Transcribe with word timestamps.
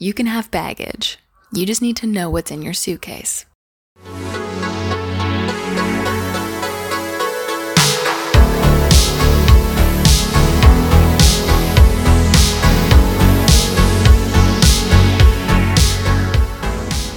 You 0.00 0.14
can 0.14 0.26
have 0.26 0.52
baggage. 0.52 1.18
You 1.52 1.66
just 1.66 1.82
need 1.82 1.96
to 1.96 2.06
know 2.06 2.30
what's 2.30 2.52
in 2.52 2.62
your 2.62 2.72
suitcase. 2.72 3.44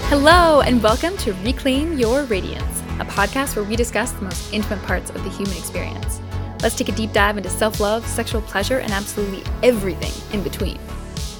Hello, 0.09 0.61
and 0.61 0.81
welcome 0.81 1.15
to 1.17 1.33
Reclaim 1.43 1.99
Your 1.99 2.23
Radiance, 2.23 2.79
a 2.99 3.05
podcast 3.05 3.55
where 3.55 3.63
we 3.63 3.75
discuss 3.75 4.11
the 4.13 4.23
most 4.23 4.51
intimate 4.51 4.81
parts 4.87 5.11
of 5.11 5.23
the 5.23 5.29
human 5.29 5.55
experience. 5.55 6.19
Let's 6.63 6.73
take 6.73 6.89
a 6.89 6.93
deep 6.93 7.13
dive 7.13 7.37
into 7.37 7.51
self 7.51 7.79
love, 7.79 8.07
sexual 8.07 8.41
pleasure, 8.41 8.79
and 8.79 8.91
absolutely 8.91 9.43
everything 9.61 10.13
in 10.33 10.41
between. 10.41 10.79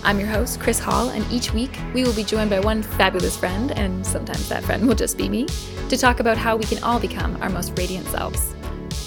I'm 0.04 0.20
your 0.20 0.30
host, 0.30 0.60
Chris 0.60 0.80
Hall, 0.80 1.10
and 1.10 1.30
each 1.32 1.54
week 1.54 1.78
we 1.94 2.04
will 2.04 2.14
be 2.14 2.24
joined 2.24 2.50
by 2.50 2.60
one 2.60 2.82
fabulous 2.82 3.38
friend, 3.38 3.72
and 3.72 4.06
sometimes 4.06 4.50
that 4.50 4.64
friend 4.64 4.88
will 4.88 4.96
just 4.96 5.16
be 5.16 5.30
me, 5.30 5.46
to 5.90 5.98
talk 5.98 6.20
about 6.20 6.38
how 6.38 6.56
we 6.56 6.66
can 6.66 6.84
all 6.84 7.00
become 7.00 7.40
our 7.42 7.50
most 7.50 7.78
radiant 7.78 8.08
selves. 8.08 8.56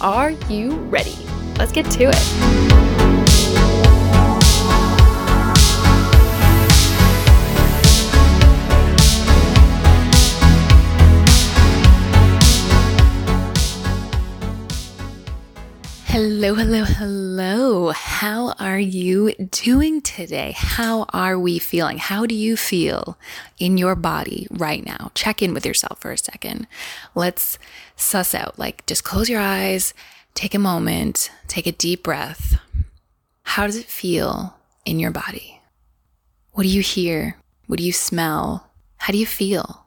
Are 0.01 0.31
you 0.49 0.77
ready? 0.85 1.17
Let's 1.59 1.73
get 1.73 1.91
to 1.93 2.11
it. 2.13 3.84
Hello, 16.15 16.55
hello, 16.55 16.85
hello. 16.85 17.91
How 17.91 18.55
are 18.61 18.79
you 18.79 19.35
doing 19.51 20.01
today? 20.01 20.55
How 20.57 21.07
are 21.13 21.37
we 21.37 21.59
feeling? 21.59 21.99
How 21.99 22.25
do 22.25 22.37
you 22.37 22.57
feel 22.57 23.19
in 23.59 23.79
your 23.79 23.97
body 23.97 24.47
right 24.49 24.87
now? 24.87 25.11
Check 25.17 25.43
in 25.43 25.53
with 25.53 25.67
yourself 25.67 25.99
for 25.99 26.13
a 26.13 26.17
second. 26.17 26.69
Let's 27.17 27.59
suss 27.97 28.33
out, 28.33 28.61
like, 28.61 28.87
just 28.87 29.03
close 29.03 29.29
your 29.29 29.41
eyes, 29.41 29.93
take 30.35 30.55
a 30.55 30.61
moment, 30.61 31.33
take 31.49 31.67
a 31.67 31.73
deep 31.73 32.05
breath. 32.05 32.61
How 33.43 33.67
does 33.67 33.75
it 33.75 33.87
feel 33.87 34.57
in 34.85 35.01
your 35.01 35.11
body? 35.11 35.63
What 36.53 36.63
do 36.63 36.69
you 36.69 36.81
hear? 36.81 37.39
What 37.67 37.81
do 37.81 37.85
you 37.85 37.93
smell? 37.93 38.71
How 38.99 39.13
do 39.13 39.19
you 39.19 39.27
feel? 39.27 39.85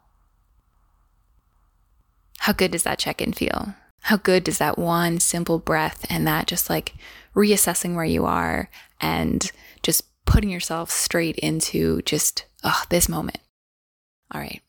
How 2.40 2.52
good 2.52 2.72
does 2.72 2.84
that 2.84 3.00
check 3.00 3.22
in 3.22 3.32
feel? 3.32 3.76
How 4.08 4.16
good 4.16 4.46
does 4.46 4.60
that 4.60 4.80
one 4.80 5.20
simple 5.20 5.60
breath 5.60 6.06
and 6.10 6.26
that 6.26 6.48
just 6.48 6.70
like 6.70 6.94
reassessing 7.36 7.94
where 7.94 8.06
you 8.06 8.24
are 8.24 8.70
and 9.02 9.52
just 9.84 10.04
putting 10.24 10.50
yourself 10.50 10.90
straight 10.90 11.36
into 11.40 12.02
just 12.04 12.46
oh, 12.64 12.84
this 12.88 13.10
moment? 13.10 13.40
All 14.34 14.40
right. 14.40 14.62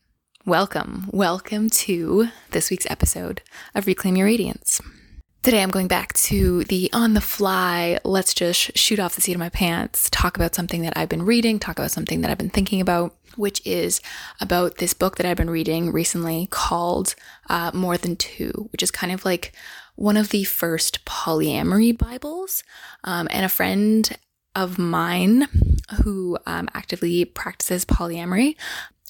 Welcome. 0.45 1.09
Welcome 1.13 1.69
to 1.69 2.27
this 2.51 2.69
week's 2.69 2.85
episode 2.89 3.41
of 3.73 3.87
Reclaim 3.87 4.17
Your 4.17 4.25
Radiance. 4.25 4.81
Today 5.41 5.63
I'm 5.63 5.71
going 5.71 5.87
back 5.87 6.11
to 6.15 6.65
the 6.65 6.89
on 6.91 7.13
the 7.13 7.21
fly, 7.21 7.97
let's 8.03 8.33
just 8.33 8.77
shoot 8.77 8.99
off 8.99 9.15
the 9.15 9.21
seat 9.21 9.35
of 9.35 9.39
my 9.39 9.47
pants, 9.47 10.09
talk 10.09 10.35
about 10.35 10.53
something 10.53 10.81
that 10.81 10.97
I've 10.97 11.07
been 11.07 11.23
reading, 11.23 11.59
talk 11.59 11.79
about 11.79 11.91
something 11.91 12.19
that 12.19 12.29
I've 12.29 12.37
been 12.37 12.49
thinking 12.49 12.81
about, 12.81 13.15
which 13.39 13.65
is 13.65 14.01
about 14.41 14.77
this 14.77 14.93
book 14.93 15.15
that 15.15 15.25
I've 15.25 15.37
been 15.37 15.49
reading 15.49 15.91
recently 15.91 16.47
called 16.51 17.15
uh, 17.49 17.71
More 17.73 17.97
Than 17.97 18.15
Two, 18.17 18.67
which 18.71 18.83
is 18.83 18.91
kind 18.91 19.11
of 19.13 19.23
like 19.23 19.53
one 19.95 20.17
of 20.17 20.29
the 20.29 20.43
first 20.43 21.05
polyamory 21.05 21.97
Bibles. 21.97 22.63
Um, 23.03 23.27
and 23.31 23.45
a 23.45 23.49
friend 23.49 24.17
of 24.55 24.77
mine 24.77 25.47
who 26.03 26.37
um, 26.45 26.67
actively 26.73 27.23
practices 27.23 27.85
polyamory 27.85 28.55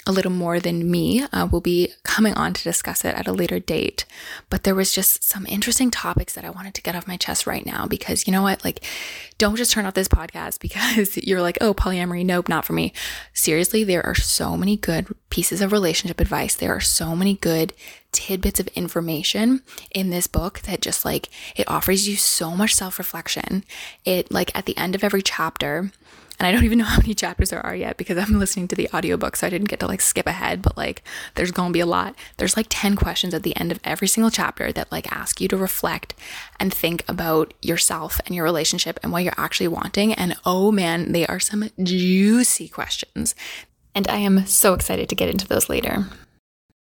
a 0.07 0.11
little 0.11 0.31
more 0.31 0.59
than 0.59 0.89
me 0.89 1.23
uh, 1.33 1.47
will 1.51 1.61
be 1.61 1.91
coming 2.03 2.33
on 2.33 2.53
to 2.53 2.63
discuss 2.63 3.03
it 3.03 3.13
at 3.15 3.27
a 3.27 3.33
later 3.33 3.59
date. 3.59 4.05
But 4.49 4.63
there 4.63 4.75
was 4.75 4.91
just 4.91 5.23
some 5.23 5.45
interesting 5.45 5.91
topics 5.91 6.33
that 6.33 6.45
I 6.45 6.49
wanted 6.49 6.73
to 6.75 6.81
get 6.81 6.95
off 6.95 7.07
my 7.07 7.17
chest 7.17 7.45
right 7.45 7.65
now 7.65 7.85
because 7.85 8.25
you 8.25 8.31
know 8.31 8.41
what? 8.41 8.63
Like, 8.63 8.83
don't 9.37 9.55
just 9.55 9.71
turn 9.71 9.85
off 9.85 9.93
this 9.93 10.07
podcast 10.07 10.59
because 10.61 11.17
you're 11.17 11.41
like, 11.41 11.57
oh, 11.61 11.73
polyamory, 11.73 12.25
nope, 12.25 12.49
not 12.49 12.65
for 12.65 12.73
me. 12.73 12.93
Seriously, 13.33 13.83
there 13.83 14.05
are 14.05 14.15
so 14.15 14.55
many 14.55 14.77
good 14.77 15.07
pieces 15.29 15.61
of 15.61 15.71
relationship 15.71 16.19
advice. 16.19 16.55
There 16.55 16.75
are 16.75 16.81
so 16.81 17.15
many 17.15 17.35
good 17.35 17.73
tidbits 18.11 18.59
of 18.59 18.67
information 18.69 19.61
in 19.91 20.09
this 20.09 20.25
book 20.25 20.61
that 20.61 20.81
just 20.81 21.05
like 21.05 21.29
it 21.55 21.69
offers 21.69 22.07
you 22.07 22.15
so 22.15 22.55
much 22.55 22.73
self 22.73 22.97
reflection. 22.97 23.63
It, 24.05 24.31
like, 24.31 24.55
at 24.57 24.65
the 24.65 24.77
end 24.77 24.95
of 24.95 25.03
every 25.03 25.21
chapter, 25.21 25.91
and 26.39 26.47
I 26.47 26.51
don't 26.53 26.63
even 26.63 26.77
know 26.77 26.85
how 26.85 27.01
many 27.01 27.13
chapters 27.13 27.49
there 27.49 27.65
are 27.65 27.75
yet 27.75 27.97
because 27.97 28.17
I'm 28.17 28.39
listening 28.39 28.69
to 28.69 28.75
the 28.75 28.89
audiobook, 28.93 29.35
so 29.35 29.45
I 29.45 29.49
didn't 29.49 29.67
get 29.67 29.81
to 29.81 29.87
like 29.87 29.99
skip 29.99 30.25
ahead, 30.25 30.61
but 30.61 30.77
like 30.77 31.03
there's 31.35 31.51
gonna 31.51 31.73
be 31.73 31.81
a 31.81 31.85
lot. 31.85 32.15
There's 32.37 32.55
like 32.55 32.67
10 32.69 32.95
questions 32.95 33.33
at 33.33 33.43
the 33.43 33.55
end 33.57 33.71
of 33.71 33.79
every 33.83 34.07
single 34.07 34.31
chapter 34.31 34.71
that 34.71 34.91
like 34.91 35.11
ask 35.11 35.41
you 35.41 35.49
to 35.49 35.57
reflect 35.57 36.15
and 36.57 36.73
think 36.73 37.03
about 37.09 37.53
yourself 37.61 38.21
and 38.25 38.33
your 38.33 38.45
relationship 38.45 38.99
and 39.03 39.11
what 39.11 39.23
you're 39.23 39.33
actually 39.35 39.67
wanting. 39.67 40.13
And 40.13 40.35
oh 40.45 40.71
man, 40.71 41.11
they 41.11 41.27
are 41.27 41.39
some 41.41 41.69
juicy 41.83 42.69
questions. 42.69 43.35
And 43.93 44.07
I 44.07 44.17
am 44.17 44.45
so 44.45 44.73
excited 44.73 45.09
to 45.09 45.15
get 45.15 45.29
into 45.29 45.47
those 45.47 45.67
later. 45.67 46.05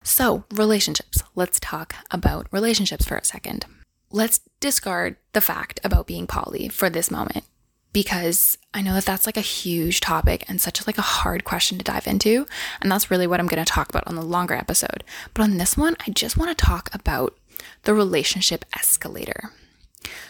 So, 0.04 0.44
relationships. 0.52 1.22
Let's 1.34 1.58
talk 1.58 1.94
about 2.10 2.48
relationships 2.50 3.06
for 3.06 3.16
a 3.16 3.24
second. 3.24 3.66
Let's 4.10 4.40
discard 4.60 5.16
the 5.32 5.40
fact 5.40 5.80
about 5.84 6.06
being 6.06 6.26
poly 6.26 6.68
for 6.68 6.90
this 6.90 7.10
moment 7.10 7.44
because 7.92 8.56
I 8.74 8.82
know 8.82 8.94
that 8.94 9.04
that's 9.04 9.26
like 9.26 9.36
a 9.36 9.42
huge 9.42 10.00
topic 10.00 10.44
and 10.48 10.60
such 10.60 10.86
like 10.86 10.98
a 10.98 11.02
hard 11.02 11.44
question 11.44 11.78
to 11.78 11.84
dive 11.84 12.06
into. 12.06 12.46
And 12.80 12.90
that's 12.90 13.10
really 13.10 13.26
what 13.26 13.40
I'm 13.40 13.46
going 13.46 13.62
to 13.62 13.70
talk 13.70 13.88
about 13.88 14.06
on 14.06 14.14
the 14.14 14.22
longer 14.22 14.54
episode. 14.54 15.04
But 15.34 15.42
on 15.42 15.58
this 15.58 15.76
one, 15.76 15.96
I 16.06 16.10
just 16.10 16.36
want 16.36 16.56
to 16.56 16.64
talk 16.64 16.88
about 16.94 17.36
the 17.82 17.94
relationship 17.94 18.64
escalator. 18.74 19.50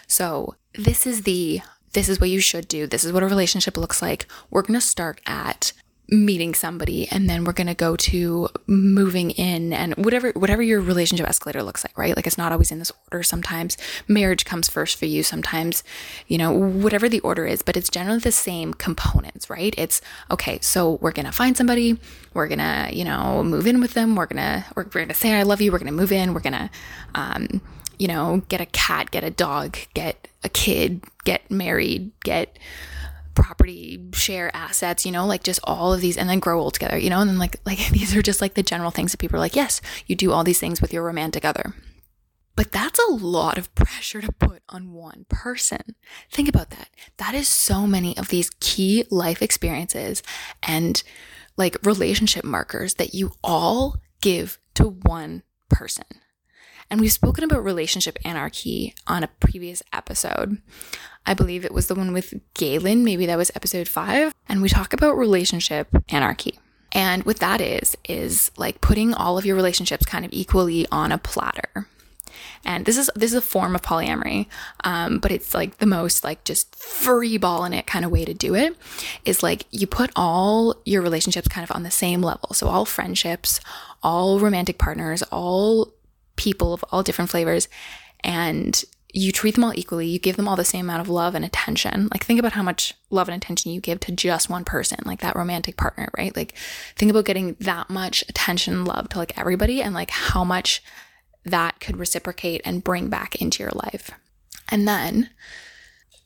So, 0.06 0.56
this 0.74 1.06
is 1.06 1.22
the 1.22 1.60
this 1.92 2.08
is 2.08 2.20
what 2.20 2.30
you 2.30 2.40
should 2.40 2.68
do. 2.68 2.86
This 2.86 3.04
is 3.04 3.12
what 3.12 3.22
a 3.22 3.26
relationship 3.26 3.76
looks 3.76 4.00
like. 4.00 4.26
We're 4.50 4.62
going 4.62 4.80
to 4.80 4.86
start 4.86 5.20
at 5.26 5.72
meeting 6.08 6.52
somebody 6.52 7.08
and 7.10 7.30
then 7.30 7.44
we're 7.44 7.52
going 7.52 7.66
to 7.66 7.74
go 7.74 7.96
to 7.96 8.48
moving 8.66 9.30
in 9.30 9.72
and 9.72 9.94
whatever 9.94 10.30
whatever 10.32 10.62
your 10.62 10.80
relationship 10.80 11.26
escalator 11.26 11.62
looks 11.62 11.84
like 11.84 11.96
right? 11.96 12.14
Like 12.16 12.26
it's 12.26 12.36
not 12.36 12.52
always 12.52 12.70
in 12.70 12.78
this 12.78 12.92
order. 13.10 13.22
Sometimes 13.22 13.78
marriage 14.08 14.44
comes 14.44 14.68
first 14.68 14.98
for 14.98 15.06
you. 15.06 15.22
Sometimes 15.22 15.82
you 16.26 16.36
know 16.36 16.52
whatever 16.52 17.08
the 17.08 17.20
order 17.20 17.46
is 17.46 17.62
but 17.62 17.76
it's 17.76 17.88
generally 17.88 18.18
the 18.18 18.32
same 18.32 18.74
components 18.74 19.48
right? 19.48 19.74
It's 19.78 20.00
okay 20.30 20.58
so 20.60 20.98
we're 21.00 21.12
going 21.12 21.26
to 21.26 21.32
find 21.32 21.56
somebody. 21.56 21.98
We're 22.34 22.48
going 22.48 22.58
to 22.58 22.90
you 22.92 23.04
know 23.04 23.42
move 23.42 23.66
in 23.66 23.80
with 23.80 23.94
them. 23.94 24.16
We're 24.16 24.26
going 24.26 24.42
to 24.42 24.64
we're, 24.74 24.84
going 24.84 25.08
to 25.08 25.14
say 25.14 25.32
i 25.32 25.42
love 25.42 25.60
you. 25.60 25.72
We're 25.72 25.78
going 25.78 25.92
to 25.92 25.96
move 25.96 26.12
in. 26.12 26.34
We're 26.34 26.40
going 26.40 26.52
to 26.52 26.70
um 27.14 27.62
you 27.98 28.08
know 28.08 28.42
get 28.48 28.60
a 28.60 28.66
cat 28.66 29.10
get 29.12 29.22
a 29.24 29.30
dog 29.30 29.78
get 29.94 30.28
a 30.42 30.48
kid 30.48 31.04
get 31.24 31.48
married 31.50 32.10
get 32.24 32.58
property 33.34 33.98
share 34.14 34.54
assets 34.54 35.06
you 35.06 35.12
know 35.12 35.26
like 35.26 35.42
just 35.42 35.60
all 35.64 35.92
of 35.92 36.00
these 36.00 36.16
and 36.16 36.28
then 36.28 36.38
grow 36.38 36.60
old 36.60 36.74
together 36.74 36.98
you 36.98 37.10
know 37.10 37.20
and 37.20 37.30
then 37.30 37.38
like 37.38 37.56
like 37.66 37.88
these 37.90 38.14
are 38.16 38.22
just 38.22 38.40
like 38.40 38.54
the 38.54 38.62
general 38.62 38.90
things 38.90 39.12
that 39.12 39.18
people 39.18 39.36
are 39.36 39.40
like 39.40 39.56
yes 39.56 39.80
you 40.06 40.14
do 40.14 40.32
all 40.32 40.44
these 40.44 40.60
things 40.60 40.80
with 40.80 40.92
your 40.92 41.02
romantic 41.02 41.44
other 41.44 41.74
but 42.54 42.70
that's 42.70 43.00
a 43.08 43.12
lot 43.12 43.56
of 43.56 43.74
pressure 43.74 44.20
to 44.20 44.30
put 44.32 44.62
on 44.68 44.92
one 44.92 45.24
person. 45.28 45.94
Think 46.30 46.48
about 46.48 46.70
that. 46.70 46.90
That 47.16 47.34
is 47.34 47.48
so 47.48 47.86
many 47.86 48.16
of 48.16 48.28
these 48.28 48.50
key 48.60 49.04
life 49.10 49.40
experiences 49.40 50.22
and 50.62 51.02
like 51.56 51.76
relationship 51.84 52.44
markers 52.44 52.94
that 52.94 53.14
you 53.14 53.32
all 53.42 53.96
give 54.20 54.58
to 54.74 54.84
one 54.84 55.42
person. 55.68 56.04
And 56.92 57.00
we've 57.00 57.10
spoken 57.10 57.42
about 57.42 57.64
relationship 57.64 58.18
anarchy 58.22 58.94
on 59.06 59.22
a 59.24 59.28
previous 59.40 59.82
episode. 59.94 60.60
I 61.24 61.32
believe 61.32 61.64
it 61.64 61.72
was 61.72 61.86
the 61.86 61.94
one 61.94 62.12
with 62.12 62.34
Galen, 62.52 63.02
maybe 63.02 63.24
that 63.24 63.38
was 63.38 63.50
episode 63.54 63.88
five. 63.88 64.34
And 64.46 64.60
we 64.60 64.68
talk 64.68 64.92
about 64.92 65.16
relationship 65.16 65.88
anarchy. 66.10 66.58
And 66.92 67.24
what 67.24 67.38
that 67.38 67.62
is, 67.62 67.96
is 68.06 68.50
like 68.58 68.82
putting 68.82 69.14
all 69.14 69.38
of 69.38 69.46
your 69.46 69.56
relationships 69.56 70.04
kind 70.04 70.26
of 70.26 70.34
equally 70.34 70.86
on 70.92 71.12
a 71.12 71.16
platter. 71.16 71.88
And 72.62 72.84
this 72.84 72.98
is 72.98 73.10
this 73.14 73.32
is 73.32 73.38
a 73.38 73.40
form 73.40 73.74
of 73.74 73.80
polyamory, 73.80 74.46
um, 74.84 75.18
but 75.18 75.32
it's 75.32 75.54
like 75.54 75.78
the 75.78 75.86
most 75.86 76.22
like 76.22 76.44
just 76.44 76.76
free 76.76 77.38
ball 77.38 77.64
in 77.64 77.72
it 77.72 77.86
kind 77.86 78.04
of 78.04 78.10
way 78.10 78.26
to 78.26 78.34
do 78.34 78.54
it. 78.54 78.76
Is 79.24 79.42
like 79.42 79.64
you 79.70 79.86
put 79.86 80.10
all 80.14 80.76
your 80.84 81.00
relationships 81.00 81.48
kind 81.48 81.64
of 81.64 81.74
on 81.74 81.84
the 81.84 81.90
same 81.90 82.20
level. 82.20 82.50
So 82.52 82.68
all 82.68 82.84
friendships, 82.84 83.60
all 84.02 84.38
romantic 84.38 84.76
partners, 84.76 85.22
all 85.32 85.94
people 86.36 86.72
of 86.72 86.84
all 86.90 87.02
different 87.02 87.30
flavors 87.30 87.68
and 88.20 88.84
you 89.12 89.30
treat 89.30 89.54
them 89.54 89.64
all 89.64 89.74
equally. 89.74 90.06
You 90.06 90.18
give 90.18 90.36
them 90.36 90.48
all 90.48 90.56
the 90.56 90.64
same 90.64 90.86
amount 90.86 91.02
of 91.02 91.08
love 91.08 91.34
and 91.34 91.44
attention. 91.44 92.08
Like, 92.10 92.24
think 92.24 92.40
about 92.40 92.52
how 92.52 92.62
much 92.62 92.94
love 93.10 93.28
and 93.28 93.36
attention 93.36 93.70
you 93.70 93.80
give 93.80 94.00
to 94.00 94.12
just 94.12 94.48
one 94.48 94.64
person, 94.64 94.98
like 95.04 95.20
that 95.20 95.36
romantic 95.36 95.76
partner, 95.76 96.08
right? 96.16 96.34
Like, 96.34 96.54
think 96.96 97.10
about 97.10 97.26
getting 97.26 97.54
that 97.60 97.90
much 97.90 98.24
attention 98.28 98.74
and 98.74 98.88
love 98.88 99.10
to 99.10 99.18
like 99.18 99.38
everybody 99.38 99.82
and 99.82 99.94
like 99.94 100.10
how 100.10 100.44
much 100.44 100.82
that 101.44 101.78
could 101.80 101.98
reciprocate 101.98 102.62
and 102.64 102.84
bring 102.84 103.08
back 103.08 103.36
into 103.36 103.62
your 103.62 103.72
life. 103.72 104.10
And 104.68 104.88
then 104.88 105.28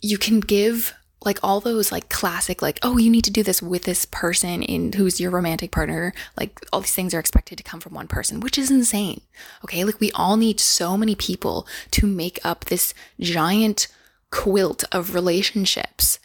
you 0.00 0.18
can 0.18 0.40
give 0.40 0.94
like 1.24 1.38
all 1.42 1.60
those 1.60 1.90
like 1.90 2.08
classic 2.08 2.62
like 2.62 2.78
oh 2.82 2.98
you 2.98 3.10
need 3.10 3.24
to 3.24 3.30
do 3.30 3.42
this 3.42 3.62
with 3.62 3.84
this 3.84 4.04
person 4.04 4.62
in 4.62 4.92
who's 4.92 5.20
your 5.20 5.30
romantic 5.30 5.70
partner. 5.70 6.12
Like 6.36 6.60
all 6.72 6.80
these 6.80 6.92
things 6.92 7.14
are 7.14 7.20
expected 7.20 7.58
to 7.58 7.64
come 7.64 7.80
from 7.80 7.94
one 7.94 8.08
person 8.08 8.40
which 8.40 8.58
is 8.58 8.70
insane. 8.70 9.20
Okay? 9.64 9.84
Like 9.84 10.00
we 10.00 10.12
all 10.12 10.36
need 10.36 10.60
so 10.60 10.96
many 10.96 11.14
people 11.14 11.66
to 11.92 12.06
make 12.06 12.38
up 12.44 12.66
this 12.66 12.94
giant 13.20 13.88
quilt 14.30 14.84
of 14.92 15.14
relationships 15.14 16.18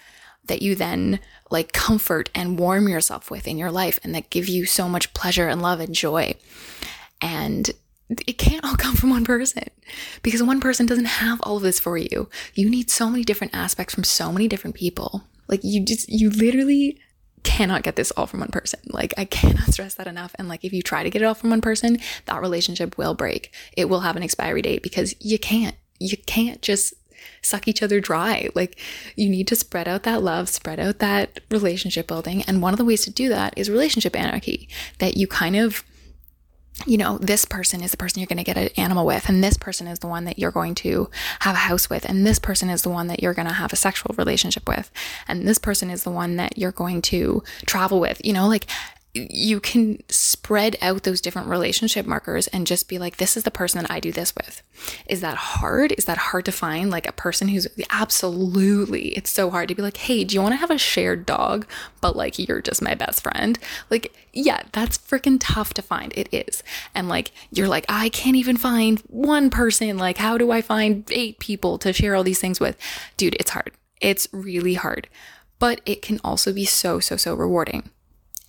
that 0.46 0.62
you 0.62 0.76
then 0.76 1.20
like 1.50 1.72
comfort 1.72 2.30
and 2.34 2.58
warm 2.58 2.88
yourself 2.88 3.30
with 3.30 3.48
in 3.48 3.58
your 3.58 3.72
life 3.72 4.00
and 4.04 4.16
that 4.16 4.30
give 4.30 4.48
you 4.48 4.66
so 4.66 4.88
much 4.88 5.14
pleasure 5.14 5.48
and 5.48 5.62
love 5.62 5.80
and 5.80 5.94
joy. 5.94 6.34
And 7.22 7.70
it 8.28 8.38
can't 8.38 8.64
all 8.64 8.76
come 8.78 8.96
from 8.96 9.10
one 9.10 9.26
person 9.26 9.70
because 10.24 10.44
one 10.44 10.60
person 10.60 10.86
doesn't 10.86 11.06
have 11.06 11.40
all 11.44 11.58
of 11.58 11.64
this 11.64 11.80
for 11.80 11.98
you. 11.98 12.30
You 12.54 12.70
need 12.70 12.90
so 12.90 13.10
many 13.10 13.24
different 13.24 13.56
aspects 13.56 13.94
from 13.94 14.04
so 14.04 14.32
many 14.32 14.48
different 14.48 14.76
people. 14.76 15.24
Like 15.48 15.62
you 15.64 15.84
just, 15.84 16.10
you 16.10 16.30
literally 16.30 17.00
cannot 17.44 17.84
get 17.84 17.96
this 17.96 18.12
all 18.12 18.28
from 18.28 18.42
one 18.42 18.52
person. 18.52 18.80
Like 18.88 19.14
I 19.18 19.26
cannot 19.26 19.64
stress 19.74 19.96
that 19.96 20.08
enough. 20.08 20.36
And 20.36 20.48
like 20.48 20.64
if 20.64 20.74
you 20.74 20.82
try 20.82 21.04
to 21.04 21.10
get 21.10 21.22
it 21.22 21.26
all 21.26 21.34
from 21.34 21.50
one 21.50 21.62
person, 21.62 21.98
that 22.26 22.42
relationship 22.42 22.98
will 22.98 23.14
break. 23.14 23.54
It 23.76 23.90
will 23.90 24.02
have 24.02 24.16
an 24.16 24.24
expiry 24.24 24.62
date 24.62 24.84
because 24.84 25.16
you 25.20 25.40
can't, 25.40 25.76
you 26.00 26.18
can't 26.18 26.62
just 26.62 26.94
suck 27.42 27.68
each 27.68 27.84
other 27.84 28.00
dry. 28.00 28.50
Like 28.56 28.80
you 29.16 29.30
need 29.30 29.48
to 29.48 29.56
spread 29.56 29.88
out 29.88 30.04
that 30.04 30.24
love, 30.24 30.50
spread 30.50 30.80
out 30.80 31.00
that 31.00 31.40
relationship 31.50 32.08
building. 32.08 32.44
And 32.44 32.62
one 32.62 32.74
of 32.74 32.78
the 32.78 32.86
ways 32.86 33.04
to 33.06 33.12
do 33.12 33.30
that 33.30 33.54
is 33.58 33.70
relationship 33.70 34.16
anarchy 34.16 34.70
that 35.00 35.18
you 35.18 35.28
kind 35.28 35.56
of 35.56 35.84
you 36.86 36.98
know, 36.98 37.18
this 37.18 37.46
person 37.46 37.82
is 37.82 37.92
the 37.92 37.98
person 37.98 38.20
you're 38.20 38.28
going 38.28 38.38
to 38.38 38.44
get 38.44 38.58
an 38.58 38.70
animal 38.78 39.06
with, 39.06 39.30
and 39.30 39.44
this 39.44 39.58
person 39.58 39.88
is 39.88 40.00
the 40.00 40.08
one 40.08 40.26
that 40.26 40.40
you're 40.40 40.52
going 40.52 40.76
to 40.76 41.10
have 41.40 41.56
a 41.56 41.60
house 41.60 41.90
with, 41.90 42.06
and 42.06 42.26
this 42.26 42.40
person 42.40 42.70
is 42.70 42.82
the 42.82 42.90
one 42.90 43.08
that 43.08 43.22
you're 43.22 43.34
going 43.34 43.48
to 43.48 43.54
have 43.54 43.74
a 43.74 43.76
sexual 43.78 44.16
relationship 44.18 44.68
with, 44.68 44.92
and 45.28 45.48
this 45.48 45.58
person 45.58 45.90
is 45.90 46.04
the 46.04 46.12
one 46.12 46.36
that 46.38 46.58
you're 46.58 46.72
going 46.72 47.02
to 47.04 47.44
travel 47.66 48.00
with. 48.00 48.24
You 48.24 48.34
know, 48.34 48.48
like 48.48 48.68
you 49.14 49.60
can 49.60 50.02
spread 50.10 50.78
out 50.82 51.04
those 51.04 51.20
different 51.20 51.50
relationship 51.50 52.06
markers 52.06 52.48
and 52.48 52.66
just 52.66 52.88
be 52.88 52.98
like, 52.98 53.18
this 53.18 53.36
is 53.36 53.44
the 53.44 53.52
person 53.52 53.82
that 53.82 53.92
I 53.92 54.00
do 54.00 54.12
this 54.12 54.34
with. 54.36 54.64
Is 55.06 55.20
that 55.20 55.36
hard? 55.36 55.94
Is 55.98 56.06
that 56.06 56.18
hard 56.18 56.46
to 56.46 56.52
find? 56.52 56.90
Like 56.90 57.08
a 57.08 57.12
person 57.12 57.50
who's 57.50 57.68
absolutely, 57.90 59.10
it's 59.10 59.30
so 59.30 59.50
hard 59.50 59.68
to 59.68 59.76
be 59.76 59.82
like, 59.82 59.98
hey, 59.98 60.24
do 60.24 60.34
you 60.34 60.42
want 60.42 60.54
to 60.54 60.58
have 60.58 60.72
a 60.72 60.78
shared 60.78 61.26
dog? 61.26 61.68
But 62.00 62.16
like, 62.16 62.40
you're 62.40 62.62
just 62.62 62.82
my 62.82 62.96
best 62.96 63.22
friend. 63.22 63.60
Like, 63.90 64.16
yeah, 64.32 64.64
that's 64.72 64.98
freaking 64.98 65.38
tough 65.42 65.74
to 65.74 65.82
find. 65.82 66.14
It 66.16 66.30
is. 66.32 66.64
And 66.96 67.10
like, 67.10 67.32
you're 67.52 67.68
like, 67.68 67.86
I 67.90 68.08
can't 68.10 68.38
even 68.38 68.56
find 68.56 69.00
one 69.08 69.50
person. 69.50 69.98
Like, 69.98 70.18
how 70.18 70.38
do 70.38 70.52
I 70.52 70.62
find 70.62 71.04
eight 71.12 71.40
people 71.40 71.78
to 71.80 71.92
share 71.92 72.16
all 72.16 72.24
these 72.24 72.40
things 72.40 72.62
with? 72.62 72.78
Dude, 73.18 73.36
it's 73.40 73.52
hard. 73.52 73.72
It's 74.00 74.30
really 74.32 74.76
hard. 74.76 75.10
But 75.60 75.82
it 75.86 76.02
can 76.02 76.20
also 76.24 76.54
be 76.54 76.66
so, 76.66 77.00
so, 77.02 77.18
so 77.18 77.36
rewarding 77.36 77.90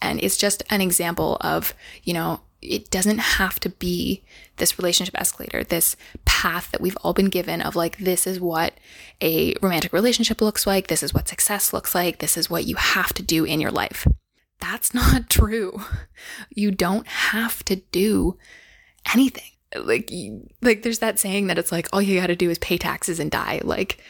and 0.03 0.23
it's 0.23 0.37
just 0.37 0.65
an 0.69 0.81
example 0.81 1.39
of, 1.41 1.75
you 2.03 2.13
know, 2.13 2.41
it 2.61 2.91
doesn't 2.91 3.19
have 3.19 3.59
to 3.61 3.69
be 3.71 4.23
this 4.57 4.79
relationship 4.79 5.19
escalator, 5.19 5.65
this 5.65 5.97
path 6.25 6.71
that 6.73 6.81
we've 6.81 6.97
all 7.03 7.13
been 7.13 7.29
given 7.29 7.63
of 7.63 7.75
like, 7.75 7.97
this 7.99 8.27
is 8.27 8.39
what 8.39 8.75
a 9.21 9.55
romantic 9.63 9.93
relationship 9.93 10.41
looks 10.41 10.67
like. 10.67 10.89
This 10.89 11.03
is 11.03 11.15
what 11.15 11.29
success 11.29 11.73
looks 11.73 11.95
like. 11.95 12.19
This 12.19 12.37
is 12.37 12.51
what 12.51 12.65
you 12.65 12.77
have 12.77 13.13
to 13.15 13.23
do 13.23 13.45
in 13.45 13.61
your 13.61 13.71
life. 13.71 14.07
That's 14.61 14.93
not 14.95 15.31
true. 15.31 15.81
You 16.51 16.73
don't 16.73 17.07
have 17.07 17.65
to 17.65 17.77
do 17.77 18.39
anything. 19.13 19.45
Like, 19.77 20.11
like 20.61 20.83
there's 20.83 20.99
that 20.99 21.19
saying 21.19 21.47
that 21.47 21.59
it's 21.59 21.73
like, 21.73 21.89
all 21.93 22.03
you 22.03 22.21
got 22.21 22.27
to 22.27 22.37
do 22.37 22.51
is 22.51 22.59
pay 22.59 22.77
taxes 22.77 23.19
and 23.19 23.31
die. 23.31 23.61
Like, 23.65 24.03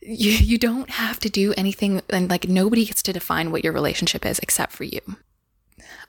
you, 0.00 0.32
you 0.32 0.58
don't 0.58 0.90
have 0.90 1.20
to 1.20 1.28
do 1.28 1.52
anything 1.56 2.00
and 2.08 2.30
like 2.30 2.48
nobody 2.48 2.86
gets 2.86 3.02
to 3.02 3.12
define 3.12 3.52
what 3.52 3.62
your 3.62 3.72
relationship 3.72 4.24
is 4.24 4.38
except 4.38 4.72
for 4.72 4.84
you. 4.84 5.00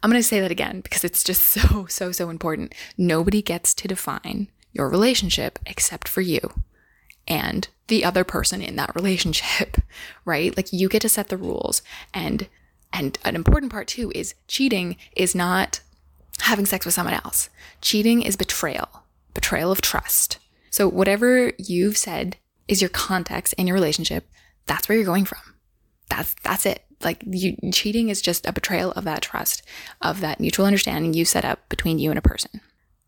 I'm 0.01 0.09
going 0.09 0.21
to 0.21 0.27
say 0.27 0.39
that 0.39 0.51
again 0.51 0.81
because 0.81 1.03
it's 1.03 1.23
just 1.23 1.43
so, 1.45 1.85
so, 1.87 2.11
so 2.11 2.29
important. 2.29 2.73
Nobody 2.97 3.41
gets 3.41 3.73
to 3.75 3.87
define 3.87 4.49
your 4.73 4.89
relationship 4.89 5.59
except 5.65 6.07
for 6.07 6.21
you 6.21 6.39
and 7.27 7.67
the 7.87 8.03
other 8.03 8.23
person 8.23 8.61
in 8.61 8.75
that 8.77 8.95
relationship, 8.95 9.77
right? 10.25 10.55
Like 10.55 10.71
you 10.71 10.89
get 10.89 11.01
to 11.03 11.09
set 11.09 11.27
the 11.27 11.37
rules. 11.37 11.81
And 12.13 12.47
and 12.93 13.17
an 13.23 13.35
important 13.35 13.71
part 13.71 13.87
too 13.87 14.11
is 14.13 14.35
cheating 14.47 14.97
is 15.15 15.33
not 15.33 15.79
having 16.41 16.65
sex 16.65 16.85
with 16.85 16.93
someone 16.93 17.13
else. 17.13 17.49
Cheating 17.81 18.21
is 18.21 18.35
betrayal, 18.35 19.03
betrayal 19.33 19.71
of 19.71 19.81
trust. 19.81 20.39
So 20.69 20.89
whatever 20.89 21.53
you've 21.57 21.97
said 21.97 22.37
is 22.67 22.81
your 22.81 22.89
context 22.89 23.53
in 23.53 23.67
your 23.67 23.75
relationship, 23.75 24.27
that's 24.65 24.89
where 24.89 24.97
you're 24.97 25.05
going 25.05 25.25
from. 25.25 25.39
That's 26.09 26.35
that's 26.43 26.65
it 26.65 26.83
like 27.03 27.23
you 27.25 27.55
cheating 27.71 28.09
is 28.09 28.21
just 28.21 28.45
a 28.45 28.53
betrayal 28.53 28.91
of 28.91 29.03
that 29.05 29.21
trust, 29.21 29.63
of 30.01 30.21
that 30.21 30.39
mutual 30.39 30.65
understanding 30.65 31.13
you 31.13 31.25
set 31.25 31.45
up 31.45 31.67
between 31.69 31.99
you 31.99 32.09
and 32.09 32.19
a 32.19 32.21
person. 32.21 32.61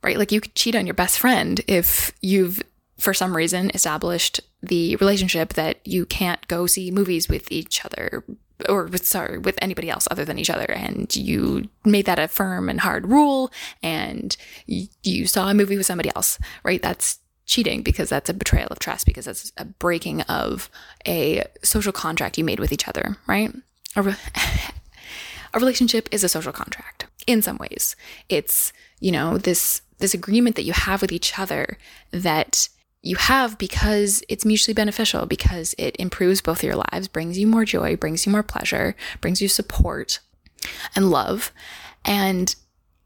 Right? 0.04 0.18
Like 0.18 0.32
you 0.32 0.42
could 0.42 0.56
cheat 0.56 0.76
on 0.76 0.86
your 0.86 0.94
best 0.94 1.20
friend 1.20 1.62
if 1.68 2.12
you've 2.22 2.62
for 2.98 3.14
some 3.14 3.36
reason 3.36 3.72
established 3.74 4.42
the 4.62 4.96
relationship 4.98 5.54
that 5.54 5.86
you 5.86 6.06
can't 6.06 6.48
go 6.48 6.68
see 6.68 6.92
movies 6.92 7.28
with 7.28 7.52
each 7.52 7.84
other 7.84 8.24
or 8.70 8.86
with 8.86 9.06
sorry 9.06 9.38
with 9.38 9.58
anybody 9.62 9.90
else 9.90 10.08
other 10.12 10.24
than 10.24 10.40
each 10.40 10.50
other 10.50 10.66
and 10.72 11.16
you 11.16 11.68
made 11.84 12.06
that 12.06 12.20
a 12.20 12.28
firm 12.28 12.70
and 12.70 12.80
hard 12.82 13.08
rule 13.08 13.52
and 13.82 14.38
you 14.68 15.26
saw 15.26 15.50
a 15.50 15.54
movie 15.54 15.76
with 15.76 15.86
somebody 15.86 16.10
else 16.16 16.40
right 16.64 16.82
that's 16.82 17.20
cheating 17.46 17.82
because 17.82 18.10
that's 18.10 18.30
a 18.30 18.34
betrayal 18.34 18.70
of 18.70 18.80
trust 18.80 19.06
because 19.06 19.26
that's 19.26 19.52
a 19.58 19.66
breaking 19.66 20.22
of 20.22 20.70
a 21.06 21.44
social 21.62 21.92
contract 21.92 22.38
you 22.38 22.44
made 22.44 22.60
with 22.60 22.72
each 22.72 22.88
other 22.88 23.18
right 23.28 23.54
a, 23.96 24.02
re- 24.02 24.16
a 25.54 25.60
relationship 25.60 26.10
is 26.12 26.24
a 26.24 26.30
social 26.30 26.52
contract 26.52 27.08
in 27.28 27.42
some 27.42 27.58
ways. 27.58 27.96
It's, 28.30 28.74
you 29.00 29.12
know, 29.12 29.38
this 29.38 29.82
this 30.00 30.14
agreement 30.14 30.58
that 30.58 30.64
you 30.64 30.74
have 30.74 31.02
with 31.02 31.14
each 31.14 31.40
other 31.40 31.78
that 32.12 32.68
you 33.02 33.16
have 33.16 33.58
because 33.58 34.24
it's 34.28 34.46
mutually 34.46 34.74
beneficial, 34.74 35.26
because 35.26 35.76
it 35.78 35.96
improves 36.00 36.42
both 36.42 36.64
your 36.64 36.76
lives, 36.76 37.08
brings 37.08 37.38
you 37.38 37.48
more 37.48 37.66
joy, 37.66 37.96
brings 37.96 38.26
you 38.26 38.32
more 38.32 38.44
pleasure, 38.44 38.96
brings 39.22 39.42
you 39.42 39.48
support 39.48 40.20
and 40.96 41.10
love. 41.10 41.52
And 42.04 42.54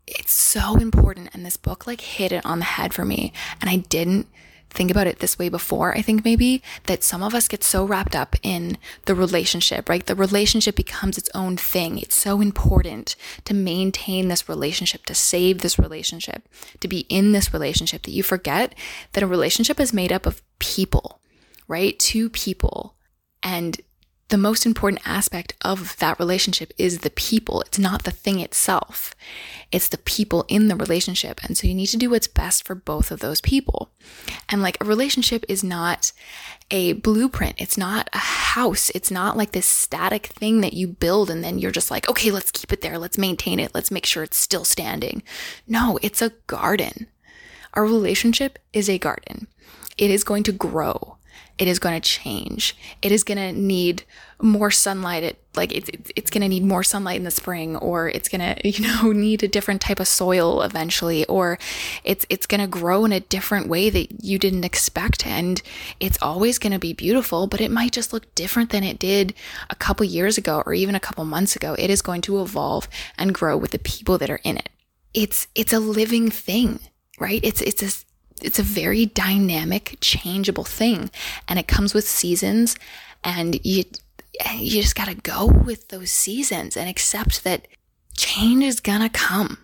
it's 0.08 0.32
so 0.32 0.76
important. 0.78 1.30
And 1.34 1.46
this 1.46 1.58
book 1.58 1.86
like 1.86 2.02
hit 2.02 2.32
it 2.32 2.46
on 2.46 2.60
the 2.60 2.66
head 2.66 2.94
for 2.94 3.06
me. 3.06 3.34
And 3.60 3.70
I 3.70 3.78
didn't 3.78 4.28
think 4.70 4.92
about 4.92 5.08
it 5.08 5.20
this 5.20 5.40
way 5.40 5.50
before. 5.50 5.96
I 5.96 6.02
think 6.02 6.24
maybe 6.24 6.62
that 6.86 7.04
some 7.04 7.24
of 7.24 7.34
us 7.34 7.48
get 7.48 7.64
so 7.64 7.86
wrapped 7.86 8.16
up 8.16 8.36
in 8.44 8.78
the 9.06 9.16
relationship, 9.16 9.90
right? 9.90 10.06
The 10.06 10.16
relationship 10.16 10.76
becomes 10.76 11.18
its 11.18 11.30
own 11.34 11.58
thing. 11.58 11.98
It's 11.98 12.16
so 12.16 12.42
important 12.42 13.16
to 13.46 13.54
maintain 13.54 14.28
this 14.28 14.50
relationship, 14.50 15.06
to 15.06 15.16
save 15.16 15.60
this 15.60 15.80
relationship, 15.80 16.48
to 16.80 16.88
be 16.88 17.02
in 17.10 17.32
this 17.32 17.54
relationship 17.54 18.04
that 18.04 18.12
you 18.12 18.24
forget 18.24 18.76
that 19.14 19.24
a 19.24 19.28
relationship 19.28 19.80
is 19.80 19.94
made 19.94 20.12
up 20.12 20.26
of 20.26 20.42
people, 20.60 21.20
right? 21.68 21.98
Two 21.98 22.30
people. 22.30 22.96
And 23.42 23.80
the 24.30 24.38
most 24.38 24.66
important 24.66 25.02
aspect 25.06 25.54
of 25.62 25.96
that 25.98 26.20
relationship 26.20 26.74
is 26.78 27.00
the 27.00 27.10
people. 27.10 27.62
It's 27.62 27.80
not 27.80 28.04
the 28.04 28.12
thing 28.12 28.42
itself. 28.42 29.16
It's 29.72 29.88
the 29.88 29.98
people 29.98 30.46
in 30.50 30.68
the 30.68 30.76
relationship. 30.76 31.42
And 31.44 31.58
so 31.58 31.66
you 31.66 31.74
need 31.74 31.88
to 31.88 31.98
do 31.98 32.10
what's 32.10 32.28
best 32.28 32.66
for 32.66 32.76
both 32.76 33.10
of 33.10 33.20
those 33.20 33.40
people. 33.40 33.92
And 34.50 34.62
like 34.62 34.78
a 34.82 34.86
relationship 34.86 35.46
is 35.48 35.64
not 35.64 36.12
a 36.70 36.94
blueprint. 36.94 37.56
It's 37.58 37.78
not 37.78 38.10
a 38.12 38.18
house. 38.18 38.90
It's 38.90 39.12
not 39.12 39.38
like 39.38 39.54
this 39.54 39.66
static 39.66 40.28
thing 40.28 40.60
that 40.60 40.74
you 40.74 40.88
build 40.88 41.30
and 41.30 41.42
then 41.42 41.58
you're 41.58 41.72
just 41.72 41.90
like, 41.90 42.10
okay, 42.10 42.30
let's 42.32 42.52
keep 42.52 42.74
it 42.74 42.82
there. 42.82 42.98
Let's 42.98 43.18
maintain 43.18 43.62
it. 43.62 43.74
Let's 43.74 43.92
make 43.92 44.06
sure 44.06 44.24
it's 44.24 44.38
still 44.38 44.66
standing. 44.66 45.24
No, 45.68 45.98
it's 46.02 46.22
a 46.22 46.34
garden. 46.48 47.08
Our 47.74 47.84
relationship 47.84 48.60
is 48.74 48.90
a 48.90 48.98
garden. 48.98 49.48
It 49.98 50.12
is 50.12 50.26
going 50.26 50.44
to 50.44 50.52
grow 50.52 51.17
it 51.58 51.68
is 51.68 51.80
going 51.80 52.00
to 52.00 52.08
change. 52.08 52.76
It 53.02 53.12
is 53.12 53.24
going 53.24 53.38
to 53.38 53.52
need 53.52 54.04
more 54.40 54.70
sunlight. 54.70 55.24
It, 55.24 55.44
like 55.56 55.74
it's, 55.74 55.90
it's 56.16 56.30
going 56.30 56.42
to 56.42 56.48
need 56.48 56.64
more 56.64 56.84
sunlight 56.84 57.18
in 57.18 57.24
the 57.24 57.32
spring, 57.32 57.76
or 57.78 58.10
it's 58.10 58.30
going 58.30 58.42
to, 58.56 58.70
you 58.70 58.88
know, 58.88 59.12
need 59.12 59.42
a 59.42 59.48
different 59.48 59.82
type 59.82 60.00
of 60.00 60.08
soil 60.08 60.62
eventually, 60.62 61.26
or 61.26 61.58
it's, 62.04 62.26
it's 62.30 62.46
going 62.46 62.62
to 62.62 62.68
grow 62.68 63.06
in 63.06 63.12
a 63.12 63.20
different 63.20 63.68
way 63.68 63.90
that 63.90 64.24
you 64.24 64.38
didn't 64.38 64.64
expect. 64.64 65.26
And 65.26 65.62
it's 66.00 66.22
always 66.22 66.60
going 66.60 66.74
to 66.74 66.80
be 66.80 66.94
beautiful, 66.94 67.48
but 67.48 67.62
it 67.62 67.72
might 67.72 67.92
just 67.92 68.14
look 68.14 68.34
different 68.36 68.70
than 68.70 68.84
it 68.84 69.00
did 69.00 69.34
a 69.70 69.76
couple 69.76 70.06
years 70.06 70.38
ago, 70.38 70.62
or 70.66 70.74
even 70.74 70.94
a 70.94 71.00
couple 71.00 71.26
months 71.26 71.56
ago. 71.56 71.76
It 71.80 71.90
is 71.90 72.02
going 72.04 72.22
to 72.24 72.42
evolve 72.42 72.88
and 73.18 73.34
grow 73.34 73.58
with 73.58 73.72
the 73.72 73.80
people 73.80 74.18
that 74.20 74.30
are 74.30 74.42
in 74.44 74.58
it. 74.58 74.70
It's, 75.14 75.48
it's 75.56 75.74
a 75.74 75.80
living 75.80 76.30
thing, 76.30 76.80
right? 77.20 77.40
It's, 77.42 77.62
it's 77.62 77.82
a, 77.82 78.06
it's 78.42 78.60
a 78.60 78.64
very 78.64 79.06
dynamic, 79.06 79.98
changeable 80.02 80.64
thing. 80.64 81.10
And 81.48 81.58
it 81.60 81.68
comes 81.68 81.94
with 81.94 82.08
seasons 82.08 82.76
and 83.24 83.60
you 83.66 83.84
you 84.56 84.82
just 84.82 84.96
got 84.96 85.08
to 85.08 85.16
go 85.16 85.48
with 85.48 85.88
those 85.88 86.12
seasons 86.12 86.78
and 86.78 86.88
accept 86.88 87.44
that 87.44 87.68
change 88.16 88.64
is 88.64 88.80
to 88.80 89.10
come. 89.10 89.58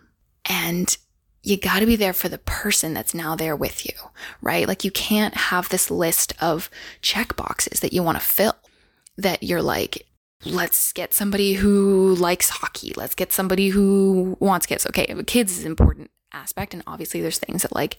And 0.46 0.98
you 1.44 1.58
got 1.58 1.80
to 1.80 1.86
be 1.86 1.96
there 1.96 2.14
for 2.14 2.28
the 2.30 2.40
person 2.40 2.94
that's 2.94 3.14
now 3.14 3.36
there 3.36 3.56
with 3.56 3.86
you, 3.86 3.94
right? 4.42 4.68
Like 4.68 4.84
you 4.84 4.90
can't 4.92 5.36
have 5.36 5.70
this 5.70 5.92
list 5.92 6.34
of 6.42 6.70
check 7.02 7.36
boxes 7.36 7.82
that 7.82 7.94
you 7.94 8.02
want 8.02 8.20
to 8.20 8.26
fill. 8.26 8.56
that 9.18 9.44
you're 9.44 9.62
like, 9.62 10.08
let's 10.46 10.92
get 10.94 11.14
somebody 11.14 11.54
who 11.54 12.16
likes 12.16 12.50
hockey. 12.50 12.94
Let's 12.96 13.16
get 13.16 13.32
somebody 13.32 13.70
who 13.70 14.38
wants 14.40 14.66
kids. 14.66 14.86
Okay, 14.88 15.14
kids 15.26 15.58
is 15.58 15.66
an 15.66 15.72
important 15.72 16.12
aspect. 16.32 16.74
And 16.74 16.84
obviously 16.88 17.22
there's 17.22 17.38
things 17.38 17.62
that 17.62 17.76
like, 17.76 17.98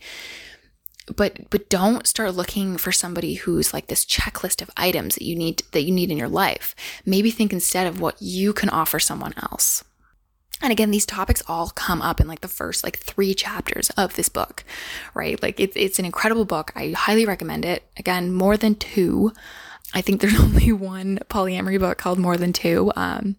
but 1.16 1.50
but 1.50 1.68
don't 1.68 2.06
start 2.06 2.34
looking 2.34 2.76
for 2.76 2.92
somebody 2.92 3.34
who's 3.34 3.72
like 3.72 3.88
this 3.88 4.04
checklist 4.04 4.62
of 4.62 4.70
items 4.76 5.14
that 5.14 5.24
you 5.24 5.36
need 5.36 5.62
that 5.72 5.82
you 5.82 5.92
need 5.92 6.10
in 6.10 6.18
your 6.18 6.28
life. 6.28 6.74
Maybe 7.04 7.30
think 7.30 7.52
instead 7.52 7.86
of 7.86 8.00
what 8.00 8.20
you 8.20 8.52
can 8.52 8.68
offer 8.68 8.98
someone 8.98 9.34
else. 9.36 9.84
And 10.62 10.72
again 10.72 10.90
these 10.90 11.06
topics 11.06 11.42
all 11.46 11.70
come 11.70 12.00
up 12.00 12.20
in 12.20 12.28
like 12.28 12.40
the 12.40 12.48
first 12.48 12.84
like 12.84 12.98
three 12.98 13.34
chapters 13.34 13.90
of 13.90 14.14
this 14.14 14.28
book 14.28 14.64
right? 15.14 15.40
Like 15.42 15.60
it's, 15.60 15.76
it's 15.76 15.98
an 15.98 16.04
incredible 16.04 16.44
book. 16.44 16.72
I 16.74 16.90
highly 16.90 17.26
recommend 17.26 17.64
it. 17.64 17.84
Again 17.96 18.32
more 18.32 18.56
than 18.56 18.74
two. 18.74 19.32
I 19.94 20.00
think 20.00 20.20
there's 20.20 20.38
only 20.40 20.72
one 20.72 21.18
polyamory 21.28 21.78
book 21.78 21.98
called 21.98 22.18
More 22.18 22.36
Than 22.36 22.52
Two. 22.52 22.92
Um, 22.96 23.36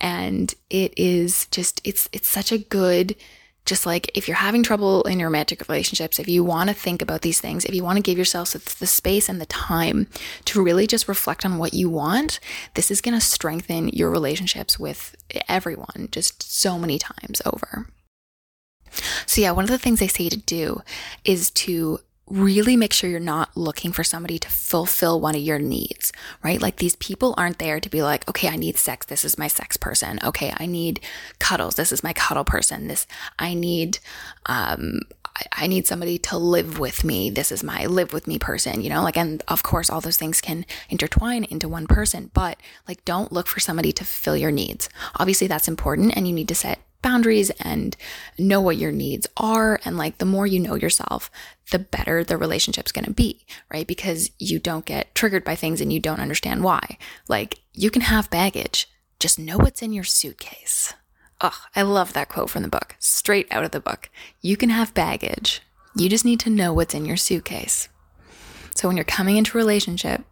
and 0.00 0.54
it 0.70 0.92
is 0.96 1.46
just, 1.46 1.80
it's, 1.84 2.08
it's 2.12 2.28
such 2.28 2.52
a 2.52 2.58
good, 2.58 3.16
just 3.66 3.84
like 3.84 4.10
if 4.14 4.26
you're 4.26 4.36
having 4.36 4.62
trouble 4.62 5.02
in 5.02 5.18
your 5.18 5.28
romantic 5.28 5.68
relationships, 5.68 6.18
if 6.18 6.28
you 6.28 6.42
want 6.42 6.70
to 6.70 6.74
think 6.74 7.02
about 7.02 7.22
these 7.22 7.40
things, 7.40 7.64
if 7.64 7.74
you 7.74 7.82
want 7.82 7.96
to 7.96 8.02
give 8.02 8.16
yourself 8.16 8.52
the 8.52 8.86
space 8.86 9.28
and 9.28 9.40
the 9.40 9.46
time 9.46 10.06
to 10.46 10.62
really 10.62 10.86
just 10.86 11.08
reflect 11.08 11.44
on 11.44 11.58
what 11.58 11.74
you 11.74 11.90
want, 11.90 12.40
this 12.74 12.90
is 12.90 13.00
going 13.00 13.14
to 13.14 13.20
strengthen 13.20 13.88
your 13.88 14.10
relationships 14.10 14.78
with 14.78 15.16
everyone 15.48 16.08
just 16.10 16.42
so 16.42 16.78
many 16.78 16.98
times 16.98 17.42
over. 17.44 17.88
So, 19.26 19.40
yeah, 19.40 19.50
one 19.50 19.64
of 19.64 19.70
the 19.70 19.78
things 19.78 20.00
they 20.00 20.08
say 20.08 20.28
to 20.28 20.38
do 20.38 20.80
is 21.24 21.50
to 21.50 22.00
really 22.28 22.76
make 22.76 22.92
sure 22.92 23.08
you're 23.08 23.20
not 23.20 23.56
looking 23.56 23.92
for 23.92 24.02
somebody 24.02 24.38
to 24.38 24.48
fulfill 24.48 25.20
one 25.20 25.36
of 25.36 25.40
your 25.40 25.58
needs, 25.58 26.12
right? 26.42 26.60
Like 26.60 26.76
these 26.76 26.96
people 26.96 27.34
aren't 27.36 27.58
there 27.58 27.78
to 27.78 27.88
be 27.88 28.02
like, 28.02 28.28
okay, 28.28 28.48
I 28.48 28.56
need 28.56 28.76
sex. 28.76 29.06
This 29.06 29.24
is 29.24 29.38
my 29.38 29.46
sex 29.46 29.76
person. 29.76 30.18
Okay, 30.24 30.52
I 30.58 30.66
need 30.66 31.00
cuddles. 31.38 31.76
This 31.76 31.92
is 31.92 32.02
my 32.02 32.12
cuddle 32.12 32.44
person. 32.44 32.88
This, 32.88 33.06
I 33.38 33.54
need, 33.54 33.98
um, 34.46 35.00
I 35.52 35.66
need 35.66 35.86
somebody 35.86 36.18
to 36.18 36.38
live 36.38 36.78
with 36.78 37.04
me. 37.04 37.30
This 37.30 37.52
is 37.52 37.62
my 37.62 37.86
live 37.86 38.12
with 38.12 38.26
me 38.26 38.38
person, 38.38 38.80
you 38.80 38.88
know, 38.88 39.02
like, 39.02 39.16
and 39.16 39.42
of 39.48 39.62
course, 39.62 39.90
all 39.90 40.00
those 40.00 40.16
things 40.16 40.40
can 40.40 40.64
intertwine 40.88 41.44
into 41.44 41.68
one 41.68 41.86
person, 41.86 42.30
but 42.34 42.58
like, 42.88 43.04
don't 43.04 43.32
look 43.32 43.46
for 43.46 43.60
somebody 43.60 43.92
to 43.92 44.04
fill 44.04 44.36
your 44.36 44.50
needs. 44.50 44.88
Obviously, 45.16 45.46
that's 45.46 45.68
important 45.68 46.16
and 46.16 46.26
you 46.26 46.34
need 46.34 46.48
to 46.48 46.54
set 46.54 46.80
boundaries 47.06 47.50
and 47.60 47.96
know 48.36 48.60
what 48.60 48.78
your 48.78 48.90
needs 48.90 49.28
are. 49.36 49.78
And 49.84 49.96
like 49.96 50.18
the 50.18 50.24
more 50.24 50.44
you 50.44 50.58
know 50.58 50.74
yourself, 50.74 51.30
the 51.70 51.78
better 51.78 52.24
the 52.24 52.36
relationship's 52.36 52.90
going 52.90 53.04
to 53.04 53.12
be, 53.12 53.46
right? 53.72 53.86
Because 53.86 54.32
you 54.40 54.58
don't 54.58 54.84
get 54.84 55.14
triggered 55.14 55.44
by 55.44 55.54
things 55.54 55.80
and 55.80 55.92
you 55.92 56.00
don't 56.00 56.18
understand 56.18 56.64
why. 56.64 56.98
Like 57.28 57.60
you 57.72 57.90
can 57.90 58.02
have 58.02 58.28
baggage, 58.28 58.88
just 59.20 59.38
know 59.38 59.56
what's 59.56 59.82
in 59.82 59.92
your 59.92 60.02
suitcase. 60.02 60.94
Oh, 61.40 61.56
I 61.76 61.82
love 61.82 62.12
that 62.14 62.28
quote 62.28 62.50
from 62.50 62.64
the 62.64 62.68
book, 62.68 62.96
straight 62.98 63.46
out 63.52 63.62
of 63.62 63.70
the 63.70 63.78
book. 63.78 64.10
You 64.40 64.56
can 64.56 64.70
have 64.70 64.92
baggage. 64.92 65.62
You 65.94 66.08
just 66.08 66.24
need 66.24 66.40
to 66.40 66.50
know 66.50 66.72
what's 66.72 66.94
in 66.94 67.04
your 67.04 67.16
suitcase. 67.16 67.88
So 68.74 68.88
when 68.88 68.96
you're 68.96 69.04
coming 69.04 69.36
into 69.36 69.56
a 69.56 69.60
relationship, 69.60 70.24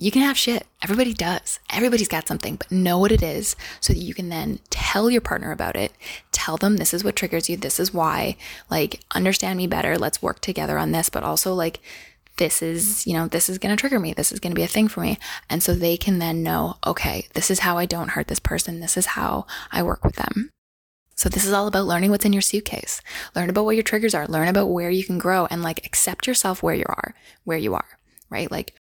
you 0.00 0.10
can 0.10 0.22
have 0.22 0.38
shit. 0.38 0.66
Everybody 0.82 1.12
does. 1.12 1.60
Everybody's 1.70 2.08
got 2.08 2.26
something, 2.26 2.56
but 2.56 2.72
know 2.72 2.98
what 2.98 3.12
it 3.12 3.22
is 3.22 3.54
so 3.80 3.92
that 3.92 4.00
you 4.00 4.14
can 4.14 4.30
then 4.30 4.58
tell 4.70 5.10
your 5.10 5.20
partner 5.20 5.52
about 5.52 5.76
it. 5.76 5.92
Tell 6.32 6.56
them 6.56 6.78
this 6.78 6.94
is 6.94 7.04
what 7.04 7.16
triggers 7.16 7.50
you. 7.50 7.56
This 7.58 7.78
is 7.78 7.92
why. 7.92 8.36
Like, 8.70 9.00
understand 9.14 9.58
me 9.58 9.66
better. 9.66 9.98
Let's 9.98 10.22
work 10.22 10.40
together 10.40 10.78
on 10.78 10.92
this, 10.92 11.10
but 11.10 11.22
also 11.22 11.54
like, 11.54 11.80
this 12.38 12.62
is, 12.62 13.06
you 13.06 13.12
know, 13.12 13.28
this 13.28 13.50
is 13.50 13.58
going 13.58 13.76
to 13.76 13.78
trigger 13.78 14.00
me. 14.00 14.14
This 14.14 14.32
is 14.32 14.40
going 14.40 14.52
to 14.52 14.56
be 14.56 14.62
a 14.62 14.66
thing 14.66 14.88
for 14.88 15.02
me. 15.02 15.18
And 15.50 15.62
so 15.62 15.74
they 15.74 15.98
can 15.98 16.18
then 16.18 16.42
know, 16.42 16.78
okay, 16.86 17.28
this 17.34 17.50
is 17.50 17.58
how 17.58 17.76
I 17.76 17.84
don't 17.84 18.12
hurt 18.12 18.28
this 18.28 18.40
person. 18.40 18.80
This 18.80 18.96
is 18.96 19.06
how 19.06 19.46
I 19.70 19.82
work 19.82 20.02
with 20.02 20.16
them. 20.16 20.48
So 21.14 21.28
this 21.28 21.44
is 21.44 21.52
all 21.52 21.66
about 21.66 21.84
learning 21.84 22.10
what's 22.10 22.24
in 22.24 22.32
your 22.32 22.40
suitcase. 22.40 23.02
Learn 23.36 23.50
about 23.50 23.66
what 23.66 23.76
your 23.76 23.82
triggers 23.82 24.14
are. 24.14 24.26
Learn 24.26 24.48
about 24.48 24.70
where 24.70 24.88
you 24.88 25.04
can 25.04 25.18
grow 25.18 25.46
and 25.50 25.62
like 25.62 25.84
accept 25.84 26.26
yourself 26.26 26.62
where 26.62 26.74
you 26.74 26.86
are, 26.88 27.14
where 27.44 27.58
you 27.58 27.74
are, 27.74 27.98
right? 28.30 28.50
Like 28.50 28.79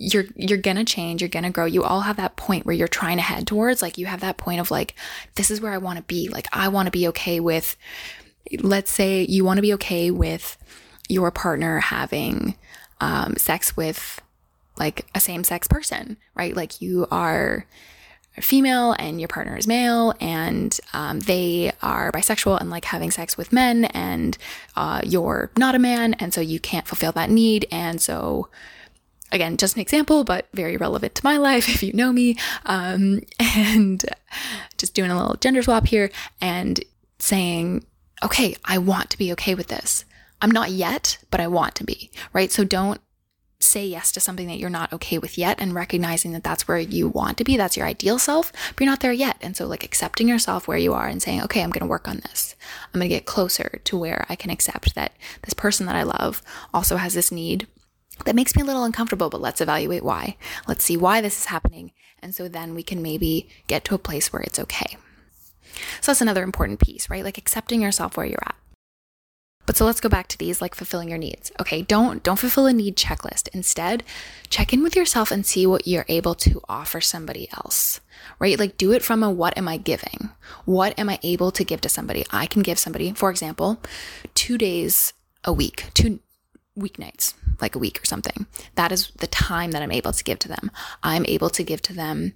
you're 0.00 0.26
you're 0.36 0.58
gonna 0.58 0.84
change 0.84 1.20
you're 1.20 1.28
gonna 1.28 1.50
grow. 1.50 1.64
You 1.64 1.82
all 1.82 2.02
have 2.02 2.16
that 2.16 2.36
point 2.36 2.64
where 2.64 2.74
you're 2.74 2.86
trying 2.86 3.16
to 3.16 3.22
head 3.22 3.48
towards 3.48 3.82
like 3.82 3.98
you 3.98 4.06
have 4.06 4.20
that 4.20 4.36
point 4.36 4.60
of 4.60 4.70
like 4.70 4.94
this 5.34 5.50
is 5.50 5.60
where 5.60 5.72
i 5.72 5.78
want 5.78 5.98
to 5.98 6.04
be. 6.04 6.28
Like 6.28 6.46
i 6.52 6.68
want 6.68 6.86
to 6.86 6.92
be 6.92 7.08
okay 7.08 7.40
with 7.40 7.76
let's 8.60 8.92
say 8.92 9.26
you 9.28 9.44
want 9.44 9.58
to 9.58 9.62
be 9.62 9.74
okay 9.74 10.10
with 10.10 10.56
your 11.08 11.30
partner 11.32 11.80
having 11.80 12.54
um, 13.00 13.34
sex 13.36 13.76
with 13.76 14.22
like 14.78 15.06
a 15.14 15.20
same 15.20 15.42
sex 15.42 15.66
person 15.66 16.16
right? 16.34 16.54
Like 16.54 16.80
you 16.80 17.08
are 17.10 17.66
female 18.40 18.94
and 19.00 19.20
your 19.20 19.26
partner 19.26 19.56
is 19.56 19.66
male 19.66 20.14
and 20.20 20.78
um, 20.92 21.18
they 21.20 21.72
are 21.82 22.12
bisexual 22.12 22.60
and 22.60 22.70
like 22.70 22.84
having 22.84 23.10
sex 23.10 23.36
with 23.36 23.52
men 23.52 23.86
and 23.86 24.38
uh, 24.76 25.00
you're 25.04 25.50
not 25.58 25.74
a 25.74 25.78
man 25.80 26.14
and 26.14 26.32
so 26.32 26.40
you 26.40 26.60
can't 26.60 26.86
fulfill 26.86 27.10
that 27.10 27.30
need 27.30 27.66
and 27.72 28.00
so 28.00 28.48
again, 29.32 29.56
just 29.56 29.76
an 29.76 29.80
example, 29.82 30.24
but 30.24 30.48
very 30.54 30.76
relevant 30.76 31.14
to 31.16 31.24
my 31.24 31.36
life 31.36 31.68
if 31.74 31.82
you 31.82 31.92
know 31.92 32.12
me. 32.12 32.36
Um, 32.66 33.20
and 33.40 34.04
just 34.76 34.94
doing 34.94 35.10
a 35.10 35.18
little 35.18 35.36
gender 35.36 35.62
swap 35.62 35.86
here 35.86 36.10
and 36.40 36.80
saying, 37.18 37.84
okay, 38.22 38.56
I 38.64 38.78
want 38.78 39.10
to 39.10 39.18
be 39.18 39.32
okay 39.32 39.54
with 39.54 39.68
this. 39.68 40.04
I'm 40.40 40.50
not 40.50 40.70
yet, 40.70 41.18
but 41.30 41.40
I 41.40 41.48
want 41.48 41.74
to 41.76 41.84
be, 41.84 42.10
right? 42.32 42.52
So 42.52 42.64
don't 42.64 43.00
say 43.60 43.84
yes 43.84 44.12
to 44.12 44.20
something 44.20 44.46
that 44.46 44.58
you're 44.58 44.70
not 44.70 44.92
okay 44.92 45.18
with 45.18 45.36
yet 45.36 45.60
and 45.60 45.74
recognizing 45.74 46.32
that 46.32 46.44
that's 46.44 46.68
where 46.68 46.78
you 46.78 47.08
want 47.08 47.36
to 47.38 47.44
be. 47.44 47.56
That's 47.56 47.76
your 47.76 47.86
ideal 47.86 48.18
self, 48.18 48.52
but 48.52 48.80
you're 48.80 48.90
not 48.90 49.00
there 49.00 49.12
yet. 49.12 49.36
And 49.40 49.56
so, 49.56 49.66
like, 49.66 49.82
accepting 49.82 50.28
yourself 50.28 50.68
where 50.68 50.78
you 50.78 50.94
are 50.94 51.08
and 51.08 51.20
saying, 51.20 51.42
okay, 51.42 51.62
I'm 51.62 51.70
going 51.70 51.80
to 51.80 51.90
work 51.90 52.06
on 52.06 52.18
this. 52.18 52.54
I'm 52.94 53.00
going 53.00 53.08
to 53.08 53.14
get 53.14 53.26
closer 53.26 53.80
to 53.84 53.98
where 53.98 54.26
I 54.28 54.36
can 54.36 54.50
accept 54.50 54.94
that 54.94 55.12
this 55.42 55.54
person 55.54 55.86
that 55.86 55.96
I 55.96 56.04
love 56.04 56.42
also 56.72 56.96
has 56.96 57.14
this 57.14 57.32
need 57.32 57.66
that 58.24 58.34
makes 58.34 58.56
me 58.56 58.62
a 58.62 58.64
little 58.64 58.84
uncomfortable, 58.84 59.30
but 59.30 59.40
let's 59.40 59.60
evaluate 59.60 60.04
why. 60.04 60.36
Let's 60.66 60.84
see 60.84 60.96
why 60.96 61.20
this 61.20 61.38
is 61.38 61.44
happening. 61.46 61.92
And 62.20 62.34
so 62.34 62.48
then 62.48 62.74
we 62.74 62.82
can 62.82 63.02
maybe 63.02 63.48
get 63.66 63.84
to 63.84 63.94
a 63.94 63.98
place 63.98 64.32
where 64.32 64.42
it's 64.42 64.58
okay. 64.58 64.96
So 66.00 66.10
that's 66.10 66.20
another 66.20 66.42
important 66.42 66.80
piece, 66.80 67.08
right? 67.08 67.24
Like 67.24 67.38
accepting 67.38 67.80
yourself 67.80 68.16
where 68.16 68.26
you're 68.26 68.42
at. 68.44 68.56
But 69.66 69.76
so 69.76 69.84
let's 69.84 70.00
go 70.00 70.08
back 70.08 70.28
to 70.28 70.38
these 70.38 70.62
like 70.62 70.74
fulfilling 70.74 71.10
your 71.10 71.18
needs. 71.18 71.52
Okay, 71.60 71.82
don't 71.82 72.22
don't 72.22 72.38
fulfill 72.38 72.64
a 72.64 72.72
need 72.72 72.96
checklist. 72.96 73.48
Instead, 73.52 74.02
check 74.48 74.72
in 74.72 74.82
with 74.82 74.96
yourself 74.96 75.30
and 75.30 75.44
see 75.44 75.66
what 75.66 75.86
you're 75.86 76.06
able 76.08 76.34
to 76.36 76.62
offer 76.70 77.02
somebody 77.02 77.48
else. 77.52 78.00
Right? 78.38 78.58
Like 78.58 78.78
do 78.78 78.92
it 78.92 79.04
from 79.04 79.22
a 79.22 79.30
what 79.30 79.58
am 79.58 79.68
I 79.68 79.76
giving? 79.76 80.30
What 80.64 80.98
am 80.98 81.10
I 81.10 81.18
able 81.22 81.50
to 81.50 81.64
give 81.64 81.82
to 81.82 81.88
somebody? 81.90 82.24
I 82.30 82.46
can 82.46 82.62
give 82.62 82.78
somebody, 82.78 83.12
for 83.12 83.30
example, 83.30 83.82
2 84.34 84.56
days 84.56 85.12
a 85.44 85.52
week, 85.52 85.84
two 85.92 86.20
weeknights, 86.78 87.34
like 87.60 87.74
a 87.74 87.78
week 87.78 88.00
or 88.00 88.06
something. 88.06 88.46
That 88.74 88.92
is 88.92 89.10
the 89.18 89.26
time 89.26 89.72
that 89.72 89.82
I'm 89.82 89.92
able 89.92 90.12
to 90.12 90.24
give 90.24 90.38
to 90.40 90.48
them. 90.48 90.70
I'm 91.02 91.24
able 91.26 91.50
to 91.50 91.62
give 91.62 91.82
to 91.82 91.92
them 91.92 92.34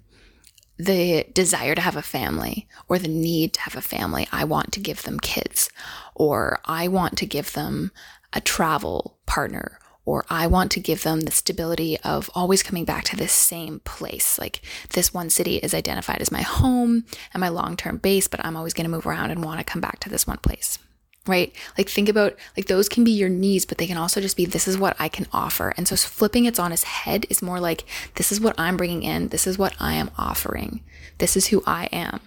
the 0.77 1.25
desire 1.33 1.75
to 1.75 1.81
have 1.81 1.95
a 1.95 2.01
family 2.01 2.67
or 2.89 2.97
the 2.97 3.07
need 3.07 3.53
to 3.53 3.61
have 3.61 3.75
a 3.75 3.81
family. 3.81 4.27
I 4.31 4.43
want 4.43 4.71
to 4.73 4.79
give 4.79 5.03
them 5.03 5.19
kids 5.19 5.69
or 6.15 6.59
I 6.65 6.87
want 6.87 7.17
to 7.19 7.25
give 7.25 7.53
them 7.53 7.91
a 8.33 8.41
travel 8.41 9.17
partner 9.25 9.79
or 10.05 10.25
I 10.29 10.47
want 10.47 10.71
to 10.71 10.81
give 10.81 11.03
them 11.03 11.21
the 11.21 11.31
stability 11.31 11.97
of 11.99 12.29
always 12.35 12.63
coming 12.63 12.83
back 12.83 13.05
to 13.05 13.15
this 13.15 13.31
same 13.31 13.79
place. 13.81 14.37
Like 14.37 14.61
this 14.89 15.13
one 15.13 15.29
city 15.29 15.57
is 15.57 15.73
identified 15.73 16.21
as 16.21 16.31
my 16.31 16.41
home 16.41 17.05
and 17.33 17.39
my 17.39 17.49
long 17.49 17.77
term 17.77 17.97
base, 17.97 18.27
but 18.27 18.43
I'm 18.43 18.57
always 18.57 18.73
going 18.73 18.85
to 18.85 18.91
move 18.91 19.05
around 19.05 19.31
and 19.31 19.43
want 19.43 19.59
to 19.59 19.63
come 19.63 19.81
back 19.81 19.99
to 19.99 20.09
this 20.09 20.27
one 20.27 20.39
place 20.39 20.77
right? 21.25 21.55
Like 21.77 21.89
think 21.89 22.09
about 22.09 22.35
like 22.57 22.67
those 22.67 22.89
can 22.89 23.03
be 23.03 23.11
your 23.11 23.29
needs, 23.29 23.65
but 23.65 23.77
they 23.77 23.87
can 23.87 23.97
also 23.97 24.19
just 24.19 24.35
be 24.35 24.45
this 24.45 24.67
is 24.67 24.77
what 24.77 24.95
I 24.99 25.07
can 25.07 25.27
offer. 25.31 25.73
And 25.77 25.87
so 25.87 25.95
flipping 25.95 26.45
it 26.45 26.59
on 26.59 26.71
its 26.71 26.83
head 26.83 27.25
is 27.29 27.41
more 27.41 27.59
like 27.59 27.85
this 28.15 28.31
is 28.31 28.41
what 28.41 28.59
I'm 28.59 28.77
bringing 28.77 29.03
in, 29.03 29.29
this 29.29 29.47
is 29.47 29.57
what 29.57 29.75
I 29.79 29.93
am 29.93 30.11
offering, 30.17 30.81
this 31.19 31.37
is 31.37 31.47
who 31.47 31.63
I 31.65 31.85
am. 31.91 32.19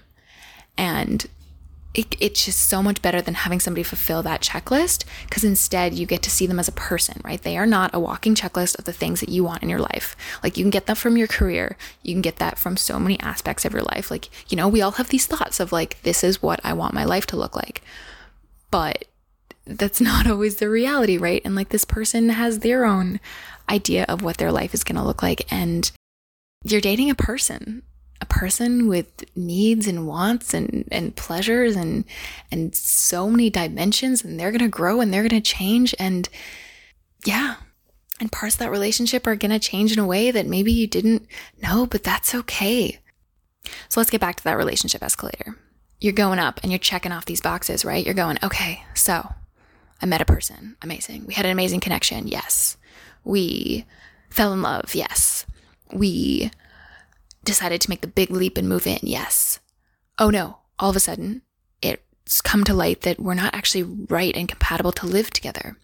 And 0.78 1.26
it, 1.92 2.14
it's 2.20 2.44
just 2.44 2.68
so 2.68 2.82
much 2.82 3.00
better 3.00 3.22
than 3.22 3.32
having 3.32 3.58
somebody 3.58 3.82
fulfill 3.82 4.22
that 4.22 4.42
checklist 4.42 5.04
because 5.24 5.44
instead 5.44 5.94
you 5.94 6.04
get 6.04 6.22
to 6.22 6.30
see 6.30 6.46
them 6.46 6.58
as 6.58 6.68
a 6.68 6.72
person, 6.72 7.22
right? 7.24 7.40
They 7.40 7.56
are 7.56 7.66
not 7.66 7.94
a 7.94 8.00
walking 8.00 8.34
checklist 8.34 8.78
of 8.78 8.84
the 8.84 8.92
things 8.92 9.20
that 9.20 9.30
you 9.30 9.44
want 9.44 9.62
in 9.62 9.70
your 9.70 9.78
life. 9.78 10.14
Like 10.42 10.58
you 10.58 10.64
can 10.64 10.70
get 10.70 10.86
that 10.86 10.98
from 10.98 11.16
your 11.16 11.26
career, 11.26 11.78
you 12.02 12.14
can 12.14 12.20
get 12.20 12.36
that 12.36 12.58
from 12.58 12.76
so 12.76 12.98
many 12.98 13.18
aspects 13.20 13.64
of 13.64 13.72
your 13.72 13.82
life. 13.82 14.10
Like, 14.10 14.28
you 14.50 14.56
know, 14.56 14.68
we 14.68 14.82
all 14.82 14.92
have 14.92 15.08
these 15.08 15.26
thoughts 15.26 15.58
of 15.58 15.72
like, 15.72 16.00
this 16.02 16.22
is 16.22 16.42
what 16.42 16.60
I 16.62 16.74
want 16.74 16.92
my 16.92 17.04
life 17.04 17.24
to 17.26 17.36
look 17.36 17.56
like 17.56 17.82
but 18.76 19.06
that's 19.64 20.02
not 20.02 20.26
always 20.30 20.56
the 20.56 20.68
reality, 20.68 21.16
right? 21.16 21.40
And 21.47 21.54
like 21.54 21.71
this 21.71 21.87
person 21.87 22.28
has 22.28 22.59
their 22.59 22.85
own 22.85 23.21
idea 23.71 24.04
of 24.06 24.21
what 24.21 24.37
their 24.37 24.52
life 24.52 24.75
is 24.75 24.85
going 24.85 24.97
to 24.97 25.02
look 25.02 25.23
like. 25.23 25.50
And 25.50 25.90
you're 26.62 26.83
dating 26.83 27.09
a 27.09 27.14
person, 27.14 27.85
a 28.21 28.26
person 28.26 28.87
with 28.87 29.25
needs 29.35 29.87
and 29.87 30.06
wants 30.06 30.52
and, 30.52 30.87
and 30.92 31.16
pleasures 31.16 31.75
and, 31.75 32.04
and 32.52 32.75
so 32.75 33.30
many 33.30 33.49
dimensions 33.49 34.23
and 34.23 34.38
they're 34.38 34.52
going 34.52 34.61
to 34.61 34.68
grow 34.68 35.00
and 35.00 35.11
they're 35.11 35.26
going 35.26 35.42
to 35.42 35.50
change. 35.56 35.95
And 35.99 36.28
yeah, 37.25 37.54
And 38.21 38.30
parts 38.30 38.56
of 38.56 38.59
that 38.59 38.71
relationship 38.71 39.26
are 39.26 39.37
going 39.37 39.52
to 39.52 39.59
change 39.59 39.90
in 39.90 39.99
a 39.99 40.06
way 40.06 40.30
that 40.30 40.47
maybe 40.47 40.71
you 40.71 40.87
didn't 40.87 41.26
know, 41.62 41.87
but 41.87 42.04
that's 42.04 42.35
okay. 42.35 42.99
So 43.88 44.00
let's 44.00 44.11
get 44.11 44.21
back 44.21 44.37
to 44.37 44.45
that 44.45 44.59
relationship 44.59 45.02
escalator. 45.02 45.56
You're 46.00 46.12
going 46.12 46.38
up 46.38 46.60
and 46.62 46.70
you're 46.70 46.78
checking 46.78 47.12
off 47.12 47.24
these 47.24 47.40
boxes, 47.40 47.84
right? 47.84 48.04
You're 48.04 48.14
going, 48.14 48.38
okay, 48.42 48.84
so 48.94 49.32
I 50.00 50.06
met 50.06 50.20
a 50.20 50.26
person. 50.26 50.76
Amazing. 50.82 51.26
We 51.26 51.34
had 51.34 51.46
an 51.46 51.52
amazing 51.52 51.80
connection. 51.80 52.28
Yes. 52.28 52.76
We 53.24 53.86
fell 54.30 54.52
in 54.52 54.62
love. 54.62 54.94
Yes. 54.94 55.46
We 55.92 56.50
decided 57.44 57.80
to 57.80 57.90
make 57.90 58.02
the 58.02 58.08
big 58.08 58.30
leap 58.30 58.58
and 58.58 58.68
move 58.68 58.86
in. 58.86 58.98
Yes. 59.02 59.58
Oh 60.18 60.30
no. 60.30 60.58
All 60.78 60.90
of 60.90 60.96
a 60.96 61.00
sudden, 61.00 61.42
it's 61.80 62.42
come 62.42 62.64
to 62.64 62.74
light 62.74 63.00
that 63.02 63.18
we're 63.18 63.34
not 63.34 63.54
actually 63.54 63.82
right 63.82 64.36
and 64.36 64.48
compatible 64.48 64.92
to 64.92 65.06
live 65.06 65.30
together. 65.30 65.78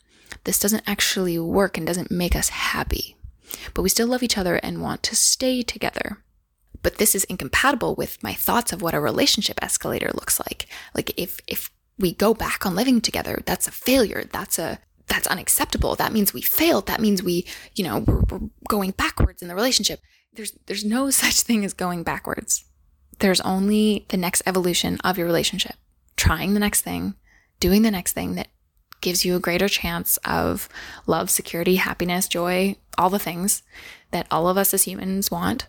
This 0.45 0.59
doesn't 0.59 0.83
actually 0.87 1.39
work 1.39 1.79
and 1.79 1.87
doesn't 1.87 2.11
make 2.11 2.37
us 2.37 2.51
happy. 2.51 3.17
But 3.75 3.83
we 3.83 3.89
still 3.89 4.09
love 4.09 4.23
each 4.23 4.37
other 4.37 4.57
and 4.57 4.83
want 4.83 5.03
to 5.05 5.17
stay 5.17 5.63
together. 5.63 6.19
But 6.83 6.97
this 6.97 7.15
is 7.15 7.25
incompatible 7.25 7.95
with 7.95 8.23
my 8.23 8.35
thoughts 8.35 8.73
of 8.73 8.83
what 8.83 8.95
a 8.95 9.01
relationship 9.01 9.59
escalator 9.63 10.11
looks 10.15 10.41
like. 10.41 10.67
Like 10.95 11.13
if 11.17 11.41
if 11.47 11.71
we 11.99 12.13
go 12.13 12.35
back 12.35 12.67
on 12.67 12.75
living 12.75 13.01
together, 13.01 13.43
that's 13.47 13.69
a 13.69 13.73
failure. 13.73 14.25
That's 14.33 14.59
a 14.59 14.79
that's 15.07 15.27
unacceptable. 15.27 15.95
That 15.95 16.13
means 16.13 16.33
we 16.33 16.43
failed. 16.43 16.87
That 16.87 17.01
means 17.01 17.23
we, 17.23 17.47
you 17.75 17.85
know, 17.85 17.99
we're, 17.99 18.23
we're 18.31 18.49
going 18.69 18.93
backwards 18.93 19.43
in 19.43 19.49
the 19.49 19.55
relationship. 19.55 20.01
There's 20.33 20.53
there's 20.67 20.85
no 20.85 21.11
such 21.23 21.43
thing 21.43 21.65
as 21.65 21.73
going 21.73 22.03
backwards. 22.03 22.65
There's 23.19 23.41
only 23.43 24.07
the 24.09 24.17
next 24.17 24.43
evolution 24.47 24.99
of 25.05 25.19
your 25.19 25.27
relationship. 25.27 25.77
Trying 26.17 26.55
the 26.55 26.61
next 26.61 26.83
thing, 26.83 27.15
doing 27.61 27.83
the 27.83 27.91
next 27.91 28.13
thing 28.13 28.35
that 28.35 28.49
gives 29.01 29.25
you 29.25 29.37
a 29.37 29.41
greater 29.41 29.69
chance 29.69 30.17
of 30.19 30.69
love, 31.07 31.29
security, 31.29 31.77
happiness, 31.77 32.27
joy, 32.27 32.77
all 32.97 33.11
the 33.11 33.19
things 33.19 33.63
that 34.13 34.27
all 34.31 34.49
of 34.49 34.57
us 34.57 34.73
as 34.73 34.85
humans 34.85 35.31
want. 35.31 35.67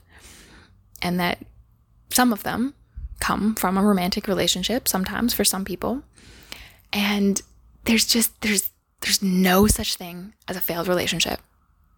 And 1.04 1.20
that 1.20 1.40
some 2.10 2.34
of 2.34 2.44
them 2.44 2.74
come 3.20 3.56
from 3.56 3.78
a 3.78 3.84
romantic 3.84 4.28
relationship, 4.28 4.88
sometimes 4.88 5.34
for 5.34 5.44
some 5.44 5.66
people. 5.66 6.02
And 6.92 7.42
there's 7.86 8.06
just, 8.06 8.42
there's, 8.42 8.72
there's 9.02 9.22
no 9.22 9.68
such 9.68 9.96
thing 9.96 10.34
as 10.48 10.56
a 10.56 10.62
failed 10.62 10.88
relationship. 10.88 11.40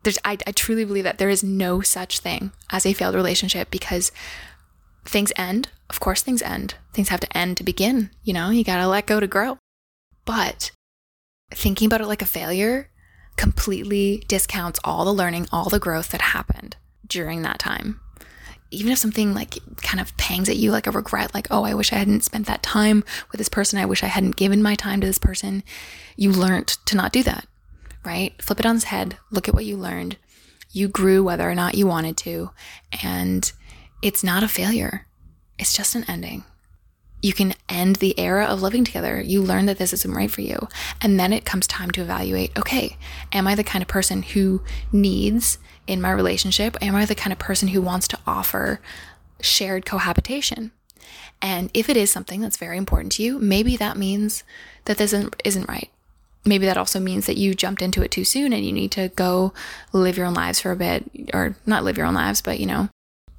There's, 0.03 0.19
I, 0.25 0.37
I 0.45 0.51
truly 0.51 0.85
believe 0.85 1.03
that 1.03 1.17
there 1.17 1.29
is 1.29 1.43
no 1.43 1.81
such 1.81 2.19
thing 2.19 2.51
as 2.71 2.85
a 2.85 2.93
failed 2.93 3.15
relationship 3.15 3.71
because 3.71 4.11
things 5.05 5.31
end. 5.35 5.69
Of 5.89 5.99
course, 5.99 6.21
things 6.21 6.41
end. 6.41 6.75
Things 6.93 7.09
have 7.09 7.19
to 7.19 7.37
end 7.37 7.57
to 7.57 7.63
begin. 7.63 8.09
You 8.23 8.33
know, 8.33 8.49
you 8.49 8.63
got 8.63 8.77
to 8.77 8.87
let 8.87 9.05
go 9.05 9.19
to 9.19 9.27
grow. 9.27 9.57
But 10.25 10.71
thinking 11.51 11.85
about 11.85 12.01
it 12.01 12.07
like 12.07 12.23
a 12.23 12.27
failure 12.27 12.89
completely 13.35 14.23
discounts 14.27 14.79
all 14.83 15.05
the 15.05 15.13
learning, 15.13 15.47
all 15.51 15.69
the 15.69 15.79
growth 15.79 16.09
that 16.09 16.21
happened 16.21 16.77
during 17.07 17.41
that 17.43 17.59
time. 17.59 17.99
Even 18.75 18.91
if 18.91 18.99
something 18.99 19.33
like 19.33 19.57
kind 19.77 19.99
of 19.99 20.15
pangs 20.17 20.49
at 20.49 20.57
you, 20.57 20.71
like 20.71 20.87
a 20.87 20.91
regret, 20.91 21.33
like, 21.33 21.47
oh, 21.51 21.63
I 21.63 21.73
wish 21.73 21.91
I 21.91 21.97
hadn't 21.97 22.23
spent 22.23 22.47
that 22.47 22.63
time 22.63 23.03
with 23.31 23.39
this 23.39 23.49
person. 23.49 23.79
I 23.79 23.85
wish 23.85 24.03
I 24.03 24.07
hadn't 24.07 24.35
given 24.35 24.61
my 24.61 24.75
time 24.75 25.01
to 25.01 25.07
this 25.07 25.17
person. 25.17 25.63
You 26.15 26.31
learned 26.31 26.67
to 26.67 26.95
not 26.95 27.11
do 27.11 27.23
that, 27.23 27.47
right? 28.03 28.39
Flip 28.41 28.59
it 28.59 28.65
on 28.65 28.75
its 28.75 28.85
head. 28.85 29.17
Look 29.31 29.47
at 29.47 29.53
what 29.53 29.65
you 29.65 29.77
learned. 29.77 30.17
You 30.71 30.87
grew 30.87 31.23
whether 31.23 31.49
or 31.49 31.55
not 31.55 31.75
you 31.75 31.87
wanted 31.87 32.17
to. 32.17 32.51
And 33.01 33.51
it's 34.01 34.23
not 34.23 34.43
a 34.43 34.47
failure, 34.47 35.07
it's 35.57 35.73
just 35.73 35.95
an 35.95 36.05
ending 36.07 36.43
you 37.25 37.33
can 37.33 37.55
end 37.67 37.95
the 37.95 38.17
era 38.19 38.45
of 38.45 38.61
living 38.61 38.83
together. 38.83 39.19
You 39.19 39.41
learn 39.41 39.65
that 39.65 39.79
this 39.79 39.93
isn't 39.93 40.13
right 40.13 40.29
for 40.29 40.41
you. 40.41 40.67
And 41.01 41.19
then 41.19 41.33
it 41.33 41.43
comes 41.43 41.65
time 41.65 41.89
to 41.91 42.01
evaluate 42.03 42.55
okay, 42.55 42.97
am 43.33 43.47
I 43.47 43.55
the 43.55 43.63
kind 43.63 43.81
of 43.81 43.87
person 43.87 44.21
who 44.21 44.61
needs 44.91 45.57
in 45.87 45.99
my 45.99 46.11
relationship? 46.11 46.77
Am 46.83 46.93
I 46.93 47.03
the 47.05 47.15
kind 47.15 47.33
of 47.33 47.39
person 47.39 47.69
who 47.69 47.81
wants 47.81 48.07
to 48.09 48.19
offer 48.27 48.79
shared 49.41 49.87
cohabitation? 49.87 50.69
And 51.41 51.71
if 51.73 51.89
it 51.89 51.97
is 51.97 52.11
something 52.11 52.41
that's 52.41 52.57
very 52.57 52.77
important 52.77 53.13
to 53.13 53.23
you, 53.23 53.39
maybe 53.39 53.75
that 53.75 53.97
means 53.97 54.43
that 54.85 54.97
this 54.99 55.11
isn't, 55.11 55.41
isn't 55.43 55.67
right. 55.67 55.89
Maybe 56.45 56.67
that 56.67 56.77
also 56.77 56.99
means 56.99 57.25
that 57.25 57.37
you 57.37 57.55
jumped 57.55 57.81
into 57.81 58.03
it 58.03 58.11
too 58.11 58.23
soon 58.23 58.53
and 58.53 58.63
you 58.63 58.71
need 58.71 58.91
to 58.91 59.09
go 59.15 59.51
live 59.93 60.15
your 60.15 60.27
own 60.27 60.35
lives 60.35 60.59
for 60.59 60.69
a 60.69 60.75
bit, 60.75 61.09
or 61.33 61.55
not 61.65 61.83
live 61.83 61.97
your 61.97 62.05
own 62.05 62.13
lives, 62.13 62.43
but 62.43 62.59
you 62.59 62.67
know, 62.67 62.89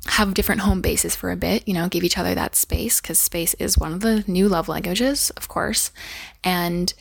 have 0.09 0.35
different 0.35 0.63
home 0.63 0.81
bases 0.81 1.17
for 1.17 1.31
a 1.31 1.37
bit, 1.37 1.67
you 1.67 1.75
know, 1.75 1.89
give 1.89 2.05
each 2.05 2.19
other 2.19 2.35
that 2.35 2.55
space 2.55 3.01
because 3.01 3.19
space 3.19 3.55
is 3.55 3.79
one 3.79 3.93
of 3.93 4.01
the 4.01 4.25
new 4.27 4.49
love 4.49 4.69
languages, 4.69 5.31
of 5.31 5.49
course, 5.49 5.91
and 6.45 6.93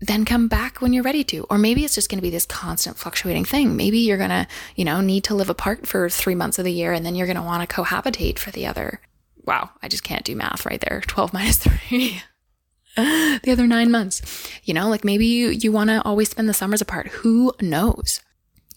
then 0.00 0.24
come 0.24 0.48
back 0.48 0.80
when 0.80 0.92
you're 0.92 1.02
ready 1.02 1.24
to. 1.24 1.44
Or 1.50 1.58
maybe 1.58 1.84
it's 1.84 1.94
just 1.94 2.08
going 2.08 2.18
to 2.18 2.22
be 2.22 2.30
this 2.30 2.46
constant 2.46 2.96
fluctuating 2.96 3.44
thing. 3.44 3.76
Maybe 3.76 3.98
you're 3.98 4.18
going 4.18 4.30
to, 4.30 4.46
you 4.76 4.84
know, 4.84 5.00
need 5.00 5.24
to 5.24 5.34
live 5.34 5.50
apart 5.50 5.86
for 5.86 6.08
three 6.08 6.34
months 6.34 6.58
of 6.58 6.64
the 6.64 6.72
year 6.72 6.92
and 6.92 7.04
then 7.04 7.14
you're 7.14 7.26
going 7.26 7.36
to 7.36 7.42
want 7.42 7.68
to 7.68 7.74
cohabitate 7.74 8.38
for 8.38 8.50
the 8.50 8.66
other. 8.66 9.00
Wow, 9.44 9.70
I 9.82 9.88
just 9.88 10.04
can't 10.04 10.24
do 10.24 10.36
math 10.36 10.66
right 10.66 10.80
there. 10.80 11.00
12 11.06 11.32
minus 11.32 11.58
three. 11.58 12.22
the 12.96 13.50
other 13.50 13.66
nine 13.66 13.90
months. 13.90 14.50
You 14.64 14.74
know, 14.74 14.88
like 14.88 15.04
maybe 15.04 15.26
you, 15.26 15.48
you 15.48 15.72
want 15.72 15.90
to 15.90 16.02
always 16.04 16.30
spend 16.30 16.48
the 16.48 16.54
summers 16.54 16.80
apart. 16.80 17.08
Who 17.08 17.52
knows? 17.60 18.20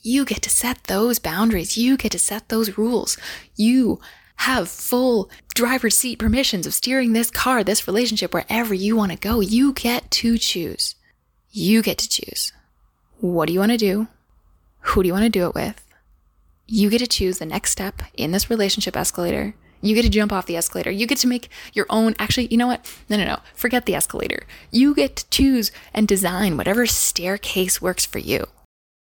You 0.02 0.26
get 0.26 0.42
to 0.44 0.50
set 0.50 0.86
those 0.86 1.20
boundaries. 1.20 1.78
You 1.78 1.96
get 1.96 2.12
to 2.14 2.20
set 2.20 2.50
those 2.50 2.78
rules. 2.78 3.18
You 3.56 4.00
have 4.38 4.68
full 4.68 5.30
driver's 5.54 5.96
seat 5.96 6.18
permissions 6.18 6.66
of 6.66 6.74
steering 6.74 7.14
this 7.14 7.30
car, 7.30 7.64
this 7.64 7.86
relationship, 7.86 8.34
wherever 8.34 8.74
you 8.74 8.96
want 8.96 9.12
to 9.12 9.18
go. 9.18 9.40
You 9.40 9.74
get 9.74 10.10
to 10.12 10.40
choose. 10.40 10.96
You 11.52 11.84
get 11.84 12.00
to 12.00 12.10
choose. 12.10 12.52
What 13.20 13.46
do 13.46 13.54
you 13.54 13.60
want 13.60 13.74
to 13.74 13.78
do? 13.78 14.08
Who 14.80 15.04
do 15.04 15.08
you 15.08 15.14
want 15.14 15.26
to 15.26 15.30
do 15.30 15.46
it 15.46 15.54
with? 15.54 15.86
You 16.66 16.90
get 16.90 17.00
to 17.00 17.08
choose 17.08 17.38
the 17.38 17.46
next 17.46 17.72
step 17.72 18.02
in 18.16 18.32
this 18.32 18.50
relationship 18.50 18.98
escalator. 18.98 19.54
You 19.82 19.94
get 19.94 20.04
to 20.04 20.10
jump 20.10 20.32
off 20.32 20.48
the 20.48 20.56
escalator. 20.56 20.90
You 20.90 21.06
get 21.06 21.20
to 21.20 21.28
make 21.28 21.50
your 21.74 21.86
own. 21.92 22.16
Actually, 22.18 22.48
you 22.48 22.58
know 22.58 22.68
what? 22.68 22.92
No, 23.10 23.18
no, 23.18 23.26
no. 23.26 23.40
Forget 23.54 23.86
the 23.86 23.96
escalator. 23.96 24.48
You 24.72 24.96
get 24.96 25.16
to 25.18 25.30
choose 25.30 25.72
and 25.94 26.08
design 26.08 26.58
whatever 26.58 26.88
staircase 26.88 27.82
works 27.82 28.06
for 28.06 28.20
you. 28.20 28.48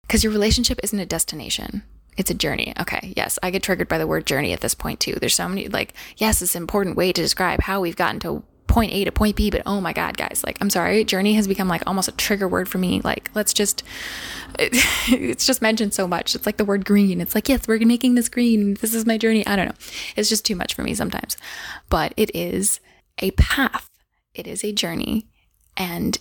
Because 0.04 0.24
your 0.24 0.34
relationship 0.34 0.80
isn't 0.84 1.00
a 1.00 1.06
destination. 1.06 1.84
It's 2.18 2.30
a 2.30 2.36
journey. 2.36 2.74
Okay. 2.80 3.14
Yes. 3.16 3.40
I 3.42 3.50
get 3.50 3.64
triggered 3.64 3.88
by 3.88 3.98
the 3.98 4.08
word 4.08 4.26
journey 4.26 4.54
at 4.54 4.62
this 4.62 4.76
point 4.76 5.00
too. 5.00 5.16
There's 5.16 5.36
so 5.36 5.50
many, 5.50 5.68
like, 5.68 5.94
yes, 6.18 6.42
it's 6.42 6.56
an 6.56 6.62
important 6.62 6.96
way 6.96 7.12
to 7.12 7.22
describe 7.22 7.62
how 7.62 7.82
we've 7.82 7.96
gotten 7.96 8.20
to 8.22 8.44
point 8.68 8.92
A 8.92 9.04
to 9.06 9.12
point 9.12 9.36
B, 9.36 9.52
but 9.52 9.62
oh 9.66 9.80
my 9.82 9.94
God, 9.94 10.18
guys, 10.18 10.44
like, 10.46 10.58
I'm 10.60 10.70
sorry, 10.70 11.04
journey 11.04 11.34
has 11.34 11.48
become 11.48 11.68
like 11.68 11.84
almost 11.86 12.08
a 12.08 12.12
trigger 12.12 12.48
word 12.48 12.68
for 12.68 12.78
me. 12.78 13.02
Like, 13.02 13.30
let's 13.36 13.54
just, 13.54 13.84
it's 14.60 15.46
just 15.46 15.62
mentioned 15.62 15.94
so 15.94 16.08
much. 16.08 16.36
It's 16.36 16.46
like 16.46 16.58
the 16.58 16.66
word 16.66 16.86
green. 16.86 17.22
It's 17.22 17.36
like, 17.36 17.50
yes, 17.50 17.68
we're 17.68 17.80
making 17.86 18.16
this 18.16 18.30
green. 18.30 18.76
This 18.76 18.94
is 18.94 19.06
my 19.06 19.18
journey. 19.18 19.46
I 19.46 19.56
don't 19.56 19.68
know. 19.68 19.76
It's 20.16 20.30
just 20.30 20.46
too 20.46 20.56
much 20.56 20.74
for 20.74 20.84
me 20.84 20.96
sometimes. 20.96 21.38
But 21.90 22.14
it 22.18 22.36
is 22.36 22.80
a 23.20 23.32
path, 23.32 23.90
it 24.34 24.48
is 24.48 24.64
a 24.64 24.72
journey. 24.72 25.28
And 25.78 26.20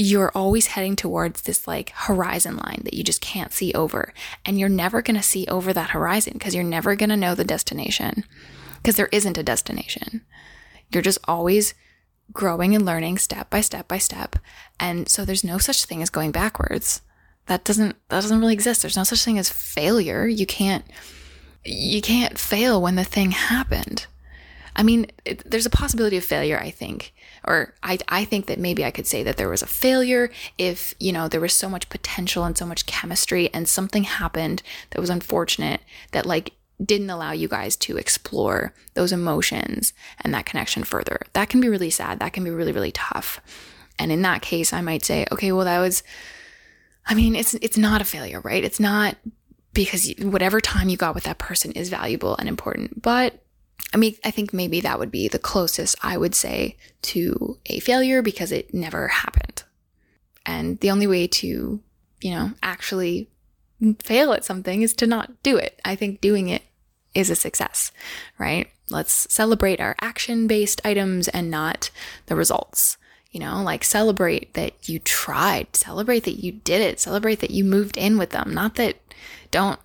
you're 0.00 0.30
always 0.32 0.68
heading 0.68 0.94
towards 0.94 1.42
this 1.42 1.66
like 1.66 1.90
horizon 1.90 2.56
line 2.56 2.82
that 2.84 2.94
you 2.94 3.02
just 3.02 3.20
can't 3.20 3.52
see 3.52 3.72
over. 3.72 4.14
And 4.44 4.58
you're 4.58 4.68
never 4.68 5.02
going 5.02 5.16
to 5.16 5.22
see 5.22 5.44
over 5.48 5.72
that 5.72 5.90
horizon 5.90 6.34
because 6.34 6.54
you're 6.54 6.62
never 6.62 6.94
going 6.94 7.10
to 7.10 7.16
know 7.16 7.34
the 7.34 7.44
destination 7.44 8.24
because 8.76 8.94
there 8.94 9.08
isn't 9.10 9.36
a 9.36 9.42
destination. 9.42 10.22
You're 10.90 11.02
just 11.02 11.18
always 11.24 11.74
growing 12.32 12.76
and 12.76 12.86
learning 12.86 13.18
step 13.18 13.50
by 13.50 13.60
step 13.60 13.88
by 13.88 13.98
step. 13.98 14.36
And 14.78 15.08
so 15.08 15.24
there's 15.24 15.44
no 15.44 15.58
such 15.58 15.84
thing 15.84 16.00
as 16.00 16.10
going 16.10 16.30
backwards. 16.30 17.02
That 17.46 17.64
doesn't 17.64 17.96
that 18.08 18.20
doesn't 18.22 18.40
really 18.40 18.54
exist. 18.54 18.82
There's 18.82 18.96
no 18.96 19.04
such 19.04 19.24
thing 19.24 19.38
as 19.38 19.50
failure. 19.50 20.28
You 20.28 20.46
can't 20.46 20.84
you 21.64 22.00
can't 22.00 22.38
fail 22.38 22.80
when 22.80 22.94
the 22.94 23.04
thing 23.04 23.32
happened. 23.32 24.06
I 24.76 24.84
mean, 24.84 25.10
it, 25.24 25.50
there's 25.50 25.66
a 25.66 25.70
possibility 25.70 26.16
of 26.16 26.24
failure, 26.24 26.58
I 26.58 26.70
think. 26.70 27.12
Or 27.48 27.72
I, 27.82 27.98
I 28.08 28.26
think 28.26 28.44
that 28.46 28.58
maybe 28.58 28.84
I 28.84 28.90
could 28.90 29.06
say 29.06 29.22
that 29.22 29.38
there 29.38 29.48
was 29.48 29.62
a 29.62 29.66
failure 29.66 30.30
if, 30.58 30.94
you 31.00 31.12
know, 31.12 31.28
there 31.28 31.40
was 31.40 31.54
so 31.54 31.70
much 31.70 31.88
potential 31.88 32.44
and 32.44 32.58
so 32.58 32.66
much 32.66 32.84
chemistry 32.84 33.48
and 33.54 33.66
something 33.66 34.04
happened 34.04 34.62
that 34.90 35.00
was 35.00 35.08
unfortunate 35.08 35.80
that 36.12 36.26
like 36.26 36.52
didn't 36.84 37.08
allow 37.08 37.32
you 37.32 37.48
guys 37.48 37.74
to 37.76 37.96
explore 37.96 38.74
those 38.92 39.12
emotions 39.12 39.94
and 40.20 40.34
that 40.34 40.44
connection 40.44 40.84
further. 40.84 41.22
That 41.32 41.48
can 41.48 41.62
be 41.62 41.70
really 41.70 41.88
sad. 41.88 42.20
That 42.20 42.34
can 42.34 42.44
be 42.44 42.50
really, 42.50 42.72
really 42.72 42.92
tough. 42.92 43.40
And 43.98 44.12
in 44.12 44.20
that 44.22 44.42
case, 44.42 44.74
I 44.74 44.82
might 44.82 45.04
say, 45.04 45.26
okay, 45.32 45.50
well, 45.50 45.64
that 45.64 45.78
was, 45.78 46.02
I 47.06 47.14
mean, 47.14 47.34
it's, 47.34 47.54
it's 47.54 47.78
not 47.78 48.02
a 48.02 48.04
failure, 48.04 48.42
right? 48.42 48.62
It's 48.62 48.78
not 48.78 49.16
because 49.72 50.12
whatever 50.20 50.60
time 50.60 50.90
you 50.90 50.98
got 50.98 51.14
with 51.14 51.24
that 51.24 51.38
person 51.38 51.72
is 51.72 51.88
valuable 51.88 52.36
and 52.36 52.46
important, 52.46 53.00
but 53.00 53.42
I 53.92 53.96
mean, 53.96 54.16
I 54.24 54.30
think 54.30 54.52
maybe 54.52 54.80
that 54.80 54.98
would 54.98 55.10
be 55.10 55.28
the 55.28 55.38
closest 55.38 55.96
I 56.02 56.16
would 56.16 56.34
say 56.34 56.76
to 57.02 57.58
a 57.66 57.80
failure 57.80 58.22
because 58.22 58.52
it 58.52 58.74
never 58.74 59.08
happened. 59.08 59.62
And 60.44 60.78
the 60.80 60.90
only 60.90 61.06
way 61.06 61.26
to, 61.26 61.80
you 62.20 62.30
know, 62.30 62.52
actually 62.62 63.28
fail 64.00 64.32
at 64.32 64.44
something 64.44 64.82
is 64.82 64.94
to 64.94 65.06
not 65.06 65.42
do 65.42 65.56
it. 65.56 65.80
I 65.84 65.94
think 65.94 66.20
doing 66.20 66.48
it 66.48 66.62
is 67.14 67.30
a 67.30 67.36
success, 67.36 67.92
right? 68.38 68.68
Let's 68.90 69.26
celebrate 69.32 69.80
our 69.80 69.96
action 70.00 70.46
based 70.46 70.80
items 70.84 71.28
and 71.28 71.50
not 71.50 71.90
the 72.26 72.36
results. 72.36 72.96
You 73.30 73.40
know, 73.40 73.62
like 73.62 73.84
celebrate 73.84 74.54
that 74.54 74.88
you 74.88 74.98
tried, 74.98 75.76
celebrate 75.76 76.24
that 76.24 76.42
you 76.42 76.52
did 76.52 76.80
it, 76.80 76.98
celebrate 76.98 77.40
that 77.40 77.50
you 77.50 77.62
moved 77.62 77.96
in 77.98 78.16
with 78.16 78.30
them. 78.30 78.54
Not 78.54 78.76
that 78.76 78.96
don't 79.50 79.78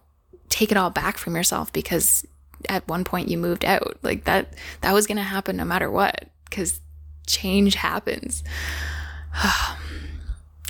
take 0.47 0.71
it 0.71 0.77
all 0.77 0.89
back 0.89 1.17
from 1.17 1.35
yourself 1.35 1.71
because 1.73 2.25
at 2.69 2.87
one 2.87 3.03
point 3.03 3.29
you 3.29 3.37
moved 3.37 3.65
out. 3.65 3.97
Like 4.01 4.25
that 4.25 4.53
that 4.81 4.93
was 4.93 5.07
going 5.07 5.17
to 5.17 5.23
happen 5.23 5.57
no 5.57 5.65
matter 5.65 5.89
what 5.89 6.29
cuz 6.51 6.79
change 7.27 7.75
happens. 7.75 8.43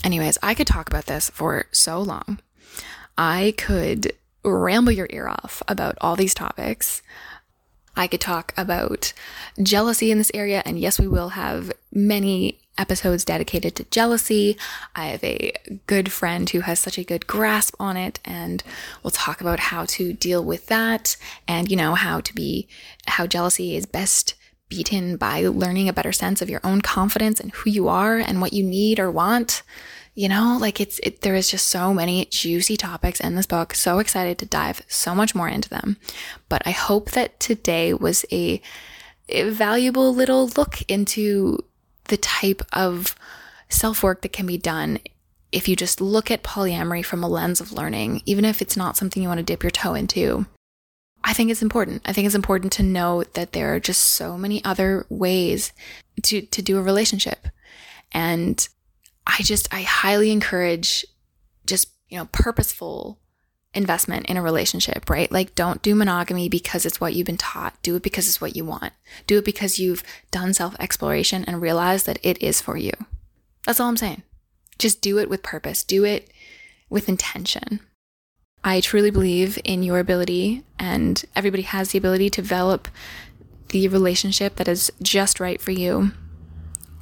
Anyways, 0.04 0.38
I 0.44 0.54
could 0.54 0.68
talk 0.68 0.90
about 0.90 1.06
this 1.06 1.30
for 1.30 1.66
so 1.72 2.02
long. 2.02 2.40
I 3.18 3.54
could 3.58 4.14
ramble 4.44 4.92
your 4.92 5.08
ear 5.12 5.28
off 5.28 5.64
about 5.68 5.98
all 6.02 6.16
these 6.16 6.34
topics. 6.34 7.02
I 7.96 8.08
could 8.08 8.22
talk 8.22 8.54
about 8.58 9.14
jealousy 9.62 10.12
in 10.12 10.18
this 10.18 10.32
area, 10.34 10.64
and 10.66 10.80
yes, 10.80 11.00
we 11.00 11.08
will 11.08 11.30
have 11.30 11.72
many 11.92 12.60
episodes 12.78 13.26
dedicated 13.26 13.76
to 13.76 13.84
jealousy. 13.86 14.58
I 14.96 15.08
have 15.08 15.24
a 15.24 15.54
good 15.88 16.12
friend 16.12 16.50
who 16.50 16.62
has 16.62 16.80
such 16.80 16.98
a 16.98 17.04
good 17.04 17.28
grasp 17.28 17.76
on 17.80 17.98
it, 17.98 18.20
and 18.26 18.64
we'll 19.02 19.12
talk 19.12 19.42
about 19.42 19.60
how 19.60 19.86
to 19.86 20.14
deal 20.14 20.44
with 20.44 20.68
that 20.68 21.18
and, 21.48 21.70
you 21.70 21.78
know, 21.78 21.96
how 21.96 22.20
to 22.22 22.34
be, 22.34 22.68
how 23.08 23.28
jealousy 23.28 23.76
is 23.76 23.86
best 23.86 24.36
beaten 24.70 25.18
by 25.18 25.42
learning 25.42 25.88
a 25.88 25.94
better 25.94 26.12
sense 26.12 26.42
of 26.42 26.50
your 26.50 26.62
own 26.64 26.82
confidence 26.82 27.40
and 27.40 27.52
who 27.52 27.70
you 27.70 27.88
are 27.88 28.18
and 28.18 28.42
what 28.42 28.54
you 28.54 28.64
need 28.64 29.00
or 29.00 29.12
want. 29.12 29.62
You 30.16 30.30
know, 30.30 30.58
like 30.60 30.80
it's, 30.80 31.00
it, 31.00 31.22
there 31.22 31.36
is 31.36 31.50
just 31.50 31.68
so 31.68 31.94
many 31.94 32.26
juicy 32.26 32.78
topics 32.78 33.20
in 33.20 33.36
this 33.36 33.48
book. 33.48 33.74
So 33.74 34.00
excited 34.00 34.38
to 34.40 34.46
dive 34.46 34.84
so 34.88 35.16
much 35.16 35.34
more 35.34 35.48
into 35.48 35.70
them. 35.70 35.98
But 36.50 36.62
I 36.66 36.72
hope 36.72 37.12
that 37.12 37.40
today 37.40 37.94
was 37.94 38.24
a, 38.32 38.62
a 39.30 39.50
valuable 39.50 40.14
little 40.14 40.48
look 40.50 40.84
into 40.88 41.60
the 42.06 42.18
type 42.18 42.62
of 42.74 43.16
self 43.70 44.04
work 44.04 44.22
that 44.22 44.34
can 44.34 44.46
be 44.46 44.58
done 44.58 45.00
if 45.52 45.68
you 45.68 45.76
just 45.76 46.02
look 46.02 46.32
at 46.32 46.44
polyamory 46.44 47.06
from 47.06 47.24
a 47.24 47.28
lens 47.28 47.62
of 47.62 47.72
learning, 47.72 48.22
even 48.26 48.44
if 48.44 48.62
it's 48.62 48.76
not 48.76 48.98
something 48.98 49.22
you 49.22 49.30
want 49.30 49.38
to 49.38 49.44
dip 49.44 49.63
your 49.63 49.72
toe 49.72 49.94
into. 49.94 50.46
I 51.24 51.34
think 51.34 51.52
it's 51.52 51.62
important. 51.62 52.02
I 52.06 52.12
think 52.12 52.26
it's 52.26 52.36
important 52.36 52.74
to 52.74 52.84
know 52.84 53.24
that 53.34 53.54
there 53.54 53.74
are 53.74 53.80
just 53.80 54.02
so 54.02 54.38
many 54.38 54.63
other 54.66 55.06
ways 55.10 55.72
to, 56.24 56.42
to 56.42 56.62
do 56.62 56.78
a 56.78 56.82
relationship. 56.82 57.48
And 58.12 58.68
I 59.26 59.38
just, 59.42 59.74
I 59.74 59.84
highly 59.84 60.32
encourage 60.32 61.06
just, 61.66 61.89
you 62.10 62.18
know, 62.18 62.28
purposeful 62.32 63.20
investment 63.74 64.28
in 64.28 64.38
a 64.38 64.42
relationship, 64.42 65.10
right? 65.10 65.32
Like 65.32 65.56
don't 65.56 65.82
do 65.82 65.96
monogamy 65.96 66.50
because 66.50 66.86
it's 66.86 67.02
what 67.02 67.14
you've 67.14 67.28
been 67.28 67.38
taught. 67.38 67.76
Do 67.82 67.96
it 67.96 68.04
because 68.04 68.28
it's 68.28 68.42
what 68.42 68.56
you 68.56 68.66
want. 68.66 68.94
Do 69.28 69.38
it 69.38 69.46
because 69.46 69.80
you've 69.80 70.04
done 70.32 70.54
self 70.54 70.76
exploration 70.80 71.44
and 71.46 71.62
realized 71.62 72.06
that 72.06 72.20
it 72.24 72.42
is 72.42 72.62
for 72.62 72.78
you. 72.78 72.92
That's 73.66 73.80
all 73.80 73.90
I'm 73.90 73.98
saying. 73.98 74.24
Just 74.78 75.02
do 75.02 75.18
it 75.20 75.30
with 75.30 75.44
purpose. 75.44 75.84
Do 75.84 76.04
it 76.04 76.32
with 76.90 77.10
intention. 77.10 77.80
I 78.64 78.80
truly 78.80 79.12
believe 79.12 79.60
in 79.66 79.84
your 79.84 80.00
ability, 80.00 80.64
and 80.80 81.24
everybody 81.36 81.64
has 81.64 81.92
the 81.92 81.98
ability 81.98 82.30
to 82.32 82.42
develop 82.42 82.88
the 83.70 83.88
relationship 83.90 84.56
that 84.56 84.68
is 84.68 84.92
just 85.02 85.40
right 85.40 85.60
for 85.60 85.72
you. 85.72 86.12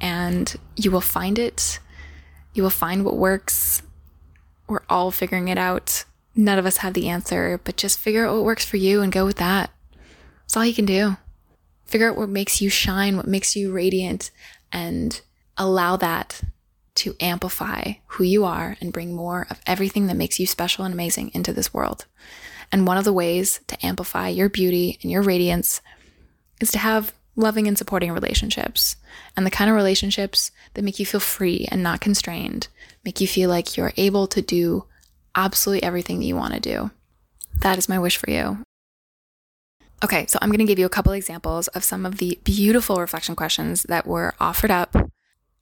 And 0.00 0.56
you 0.74 0.90
will 0.90 1.00
find 1.00 1.38
it. 1.38 1.78
You 2.54 2.64
will 2.64 2.70
find 2.70 3.04
what 3.04 3.16
works. 3.16 3.82
We're 4.66 4.82
all 4.88 5.10
figuring 5.12 5.48
it 5.48 5.58
out. 5.58 6.04
None 6.34 6.58
of 6.58 6.66
us 6.66 6.78
have 6.78 6.94
the 6.94 7.08
answer, 7.08 7.60
but 7.62 7.76
just 7.76 7.98
figure 7.98 8.26
out 8.26 8.34
what 8.34 8.44
works 8.44 8.64
for 8.64 8.78
you 8.78 9.02
and 9.02 9.12
go 9.12 9.24
with 9.24 9.36
that. 9.36 9.70
That's 10.42 10.56
all 10.56 10.64
you 10.64 10.74
can 10.74 10.86
do. 10.86 11.16
Figure 11.84 12.10
out 12.10 12.16
what 12.16 12.28
makes 12.28 12.60
you 12.60 12.70
shine, 12.70 13.16
what 13.16 13.26
makes 13.26 13.54
you 13.54 13.72
radiant, 13.72 14.30
and 14.72 15.20
allow 15.58 15.96
that 15.96 16.42
to 16.94 17.14
amplify 17.20 17.94
who 18.06 18.24
you 18.24 18.44
are 18.44 18.76
and 18.80 18.92
bring 18.92 19.14
more 19.14 19.46
of 19.50 19.60
everything 19.66 20.06
that 20.06 20.16
makes 20.16 20.38
you 20.38 20.46
special 20.46 20.84
and 20.84 20.94
amazing 20.94 21.30
into 21.34 21.52
this 21.52 21.72
world. 21.72 22.06
And 22.70 22.86
one 22.86 22.96
of 22.96 23.04
the 23.04 23.12
ways 23.12 23.60
to 23.66 23.86
amplify 23.86 24.28
your 24.28 24.48
beauty 24.48 24.98
and 25.02 25.10
your 25.10 25.22
radiance 25.22 25.80
is 26.60 26.70
to 26.72 26.78
have 26.78 27.12
loving 27.34 27.66
and 27.66 27.76
supporting 27.78 28.12
relationships 28.12 28.96
and 29.36 29.46
the 29.46 29.50
kind 29.50 29.70
of 29.70 29.76
relationships 29.76 30.50
that 30.74 30.82
make 30.82 30.98
you 30.98 31.06
feel 31.06 31.20
free 31.20 31.66
and 31.70 31.82
not 31.82 32.00
constrained, 32.00 32.68
make 33.04 33.20
you 33.20 33.26
feel 33.26 33.48
like 33.48 33.76
you're 33.76 33.92
able 33.96 34.26
to 34.26 34.42
do 34.42 34.84
absolutely 35.34 35.82
everything 35.82 36.18
that 36.18 36.26
you 36.26 36.36
want 36.36 36.54
to 36.54 36.60
do. 36.60 36.90
That 37.60 37.78
is 37.78 37.88
my 37.88 37.98
wish 37.98 38.16
for 38.16 38.30
you. 38.30 38.58
Okay, 40.04 40.26
so 40.26 40.38
I'm 40.42 40.48
going 40.48 40.58
to 40.58 40.64
give 40.64 40.80
you 40.80 40.86
a 40.86 40.90
couple 40.90 41.12
examples 41.12 41.68
of 41.68 41.84
some 41.84 42.04
of 42.04 42.18
the 42.18 42.38
beautiful 42.42 42.98
reflection 42.98 43.36
questions 43.36 43.84
that 43.84 44.06
were 44.06 44.34
offered 44.40 44.70
up 44.70 44.96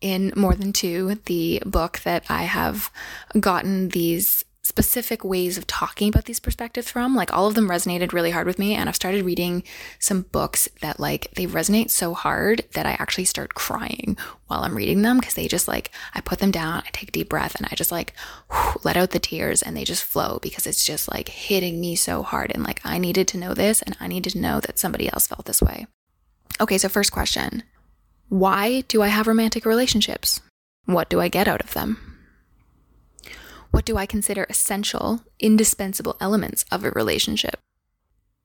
in 0.01 0.33
More 0.35 0.55
Than 0.55 0.73
Two, 0.73 1.17
the 1.27 1.63
book 1.67 2.01
that 2.05 2.25
I 2.31 2.45
have 2.45 2.91
gotten 3.39 3.91
these 3.91 4.45
specific 4.63 5.25
ways 5.25 5.57
of 5.57 5.67
talking 5.67 6.09
about 6.09 6.27
these 6.27 6.41
perspectives 6.41 6.91
from. 6.91 7.17
Like 7.17 7.33
all 7.33 7.47
of 7.47 7.55
them 7.55 7.69
resonated 7.69 8.13
really 8.13 8.31
hard 8.31 8.47
with 8.47 8.59
me. 8.59 8.75
And 8.75 8.89
I've 8.89 8.97
started 8.97 9.25
reading 9.25 9.63
some 9.99 10.23
books 10.23 10.69
that 10.81 11.01
like 11.01 11.31
they 11.35 11.47
resonate 11.47 11.91
so 11.91 12.15
hard 12.15 12.65
that 12.75 12.87
I 12.87 12.93
actually 12.93 13.25
start 13.25 13.55
crying 13.55 14.17
while 14.47 14.63
I'm 14.63 14.77
reading 14.77 15.03
them 15.03 15.19
because 15.19 15.35
they 15.35 15.49
just 15.49 15.67
like, 15.67 15.91
I 16.15 16.21
put 16.21 16.41
them 16.41 16.51
down, 16.51 16.83
I 16.87 16.91
take 16.93 17.09
a 17.09 17.13
deep 17.13 17.29
breath, 17.29 17.55
and 17.55 17.67
I 17.71 17.75
just 17.75 17.91
like 17.91 18.15
whew, 18.51 18.81
let 18.85 18.97
out 18.97 19.11
the 19.11 19.19
tears 19.19 19.63
and 19.63 19.77
they 19.77 19.85
just 19.85 20.05
flow 20.05 20.39
because 20.43 20.67
it's 20.67 20.85
just 20.85 21.11
like 21.11 21.29
hitting 21.29 21.81
me 21.81 21.97
so 21.97 22.23
hard. 22.23 22.53
And 22.55 22.63
like 22.63 22.81
I 22.85 22.99
needed 22.99 23.29
to 23.29 23.39
know 23.39 23.55
this 23.55 23.83
and 23.83 23.97
I 23.99 24.09
needed 24.09 24.35
to 24.35 24.41
know 24.41 24.61
that 24.61 24.79
somebody 24.79 25.11
else 25.11 25.27
felt 25.27 25.47
this 25.47 25.63
way. 25.63 25.87
Okay, 26.61 26.79
so 26.79 26.89
first 26.89 27.13
question 27.13 27.63
why 28.29 28.83
do 28.83 29.03
I 29.03 29.09
have 29.09 29.27
romantic 29.27 29.65
relationships? 29.65 30.41
What 30.85 31.11
do 31.11 31.21
I 31.21 31.29
get 31.29 31.49
out 31.49 31.61
of 31.61 31.73
them? 31.73 32.10
What 33.71 33.85
do 33.85 33.97
I 33.97 34.07
consider 34.07 34.47
essential, 34.51 35.23
indispensable 35.39 36.17
elements 36.21 36.65
of 36.73 36.85
a 36.85 36.91
relationship? 36.91 37.61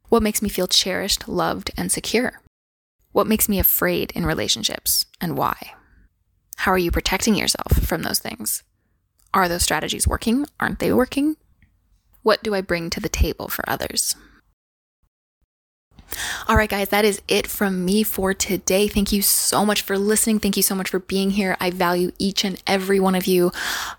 What 0.10 0.22
makes 0.22 0.42
me 0.42 0.50
feel 0.50 0.68
cherished, 0.68 1.28
loved, 1.28 1.72
and 1.76 1.92
secure? 1.92 2.42
What 3.12 3.28
makes 3.28 3.50
me 3.50 3.58
afraid 3.58 4.12
in 4.12 4.26
relationships 4.26 5.06
and 5.20 5.36
why? 5.36 5.74
How 6.58 6.72
are 6.72 6.78
you 6.78 6.92
protecting 6.92 7.36
yourself 7.36 7.74
from 7.88 8.04
those 8.04 8.20
things? 8.20 8.64
Are 9.34 9.50
those 9.50 9.64
strategies 9.64 10.08
working? 10.08 10.46
Aren't 10.60 10.80
they 10.80 10.94
working? 10.94 11.38
What 12.22 12.44
do 12.44 12.54
I 12.54 12.62
bring 12.62 12.90
to 12.92 13.00
the 13.00 13.10
table 13.10 13.48
for 13.48 13.68
others? 13.68 14.16
All 16.48 16.56
right, 16.56 16.70
guys, 16.70 16.90
that 16.90 17.06
is 17.06 17.22
it 17.28 17.48
from 17.48 17.86
me 17.86 18.04
for 18.04 18.34
today. 18.34 18.88
Thank 18.88 19.12
you 19.12 19.22
so 19.22 19.66
much 19.66 19.82
for 19.82 19.98
listening. 19.98 20.40
Thank 20.40 20.58
you 20.58 20.64
so 20.64 20.76
much 20.76 20.90
for 20.90 21.00
being 21.00 21.32
here. 21.32 21.58
I 21.60 21.72
value 21.72 22.12
each 22.20 22.44
and 22.44 22.62
every 22.68 23.00
one 23.00 23.16
of 23.16 23.26
you. 23.26 23.52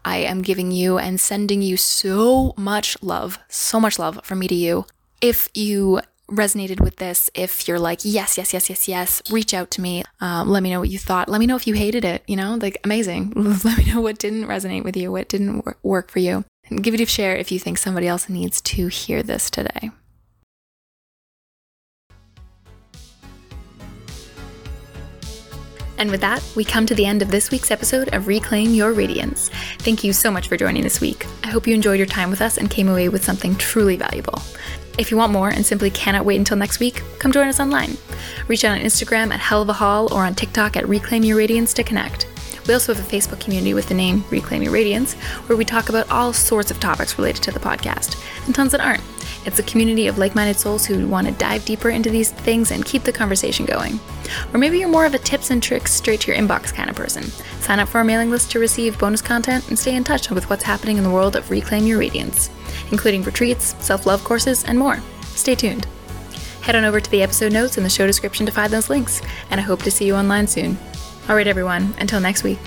I 0.04 0.18
am 0.18 0.42
giving 0.42 0.70
you 0.70 0.98
and 0.98 1.20
sending 1.20 1.62
you 1.62 1.76
so 1.76 2.54
much 2.56 2.96
love, 3.02 3.38
so 3.48 3.80
much 3.80 3.98
love 3.98 4.20
from 4.24 4.38
me 4.38 4.48
to 4.48 4.54
you. 4.54 4.86
If 5.20 5.48
you 5.54 6.00
resonated 6.30 6.80
with 6.80 6.96
this, 6.96 7.30
if 7.34 7.68
you're 7.68 7.78
like, 7.78 8.00
yes, 8.02 8.36
yes, 8.36 8.52
yes, 8.52 8.68
yes, 8.68 8.88
yes, 8.88 9.22
reach 9.30 9.54
out 9.54 9.70
to 9.72 9.80
me. 9.80 10.02
Um, 10.20 10.48
let 10.48 10.62
me 10.62 10.70
know 10.70 10.80
what 10.80 10.88
you 10.88 10.98
thought. 10.98 11.28
Let 11.28 11.38
me 11.38 11.46
know 11.46 11.56
if 11.56 11.66
you 11.66 11.74
hated 11.74 12.04
it, 12.04 12.22
you 12.26 12.36
know, 12.36 12.58
like 12.60 12.78
amazing. 12.84 13.32
let 13.64 13.78
me 13.78 13.92
know 13.92 14.00
what 14.00 14.18
didn't 14.18 14.46
resonate 14.46 14.84
with 14.84 14.96
you, 14.96 15.12
what 15.12 15.28
didn't 15.28 15.64
work 15.82 16.10
for 16.10 16.18
you. 16.18 16.44
And 16.68 16.82
give 16.82 16.94
it 16.94 17.00
a 17.00 17.06
share 17.06 17.36
if 17.36 17.52
you 17.52 17.60
think 17.60 17.78
somebody 17.78 18.08
else 18.08 18.28
needs 18.28 18.60
to 18.62 18.88
hear 18.88 19.22
this 19.22 19.50
today. 19.50 19.90
And 25.98 26.11
with 26.11 26.20
that, 26.20 26.44
we 26.54 26.64
come 26.64 26.87
to 26.87 26.94
the 26.94 27.06
end 27.06 27.22
of 27.22 27.30
this 27.30 27.50
week's 27.50 27.70
episode 27.70 28.14
of 28.14 28.26
Reclaim 28.26 28.74
Your 28.74 28.92
Radiance. 28.92 29.50
Thank 29.78 30.04
you 30.04 30.12
so 30.12 30.30
much 30.30 30.48
for 30.48 30.56
joining 30.56 30.82
this 30.82 31.00
week. 31.00 31.26
I 31.42 31.48
hope 31.48 31.66
you 31.66 31.74
enjoyed 31.74 31.98
your 31.98 32.06
time 32.06 32.30
with 32.30 32.42
us 32.42 32.59
and 32.59 32.70
came 32.70 32.88
away 32.88 33.09
with 33.09 33.24
something 33.24 33.56
truly 33.56 33.96
valuable. 33.96 34.40
If 34.98 35.11
you 35.11 35.16
want 35.16 35.32
more 35.32 35.48
and 35.48 35.64
simply 35.64 35.90
cannot 35.90 36.24
wait 36.24 36.38
until 36.38 36.56
next 36.56 36.80
week, 36.80 37.02
come 37.18 37.32
join 37.32 37.48
us 37.48 37.61
online. 37.61 37.96
Reach 38.48 38.64
out 38.64 38.78
on 38.78 38.85
Instagram 38.85 39.32
at 39.32 39.40
Hell 39.40 39.62
of 39.62 39.68
a 39.68 39.74
Hall 39.74 40.12
or 40.12 40.24
on 40.24 40.35
TikTok 40.35 40.76
at 40.76 40.88
Reclaim 40.88 41.22
Your 41.22 41.37
Radiance 41.37 41.74
to 41.74 41.82
connect. 41.82 42.26
We 42.66 42.74
also 42.74 42.94
have 42.94 43.04
a 43.04 43.16
Facebook 43.16 43.40
community 43.40 43.74
with 43.74 43.88
the 43.88 43.94
name 43.94 44.24
Reclaim 44.30 44.62
Your 44.62 44.72
Radiance, 44.72 45.14
where 45.46 45.56
we 45.56 45.64
talk 45.64 45.88
about 45.88 46.11
all 46.11 46.32
sorts 46.32 46.70
of 46.70 46.80
topics 46.80 47.18
related 47.18 47.42
to 47.44 47.52
the 47.52 47.61
podcast, 47.61 48.20
and 48.46 48.54
tons 48.54 48.72
that 48.72 48.80
aren't. 48.80 49.02
It's 49.46 49.61
a 49.61 49.62
community 49.62 50.09
of 50.09 50.18
like 50.18 50.35
minded 50.35 50.59
souls 50.59 50.85
who 50.85 51.06
want 51.06 51.28
to 51.28 51.32
dive 51.35 51.64
deeper 51.64 51.88
into 51.88 52.11
these 52.11 52.32
things 52.32 52.72
and 52.72 52.85
keep 52.85 53.04
the 53.04 53.12
conversation 53.12 53.64
going. 53.64 54.00
Or 54.52 54.59
maybe 54.59 54.78
you're 54.78 54.88
more 54.88 55.06
of 55.06 55.14
a 55.14 55.18
tips 55.18 55.50
and 55.50 55.62
tricks 55.62 55.94
straight 55.94 56.20
to 56.22 56.32
your 56.32 56.40
inbox 56.40 56.74
kind 56.74 56.90
of 56.90 56.96
person. 56.96 57.22
Sign 57.61 57.78
up 57.78 57.88
for 57.88 57.98
our 57.98 58.04
mailing 58.04 58.30
list 58.30 58.50
to 58.50 58.59
receive 58.59 58.98
bonus 58.98 59.22
content 59.22 59.68
and 59.68 59.78
stay 59.78 59.94
in 59.94 60.04
touch 60.04 60.28
with 60.30 60.50
what's 60.50 60.64
happening 60.64 60.98
in 60.98 61.04
the 61.04 61.11
world 61.11 61.37
of 61.37 61.50
Reclaim 61.50 61.87
Your 61.87 61.98
Radiance, 61.98 62.50
including 62.90 63.22
retreats, 63.22 63.76
self 63.78 64.04
love 64.04 64.24
courses, 64.24 64.64
and 64.64 64.78
more. 64.78 65.00
Stay 65.22 65.54
tuned. 65.54 65.87
Head 66.62 66.74
on 66.74 66.85
over 66.85 67.00
to 67.00 67.11
the 67.11 67.22
episode 67.22 67.52
notes 67.52 67.78
in 67.78 67.85
the 67.85 67.88
show 67.88 68.09
description 68.09 68.44
to 68.46 68.52
find 68.52 68.72
those 68.72 68.90
links, 68.90 69.22
and 69.50 69.61
I 69.61 69.62
hope 69.62 69.82
to 69.85 69.90
see 69.92 70.06
you 70.06 70.16
online 70.16 70.48
soon. 70.48 70.76
All 71.28 71.37
right, 71.37 71.46
everyone, 71.46 71.94
until 71.98 72.20
next 72.20 72.42
week, 72.42 72.59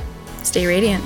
stay 0.44 0.66
radiant. 0.66 1.04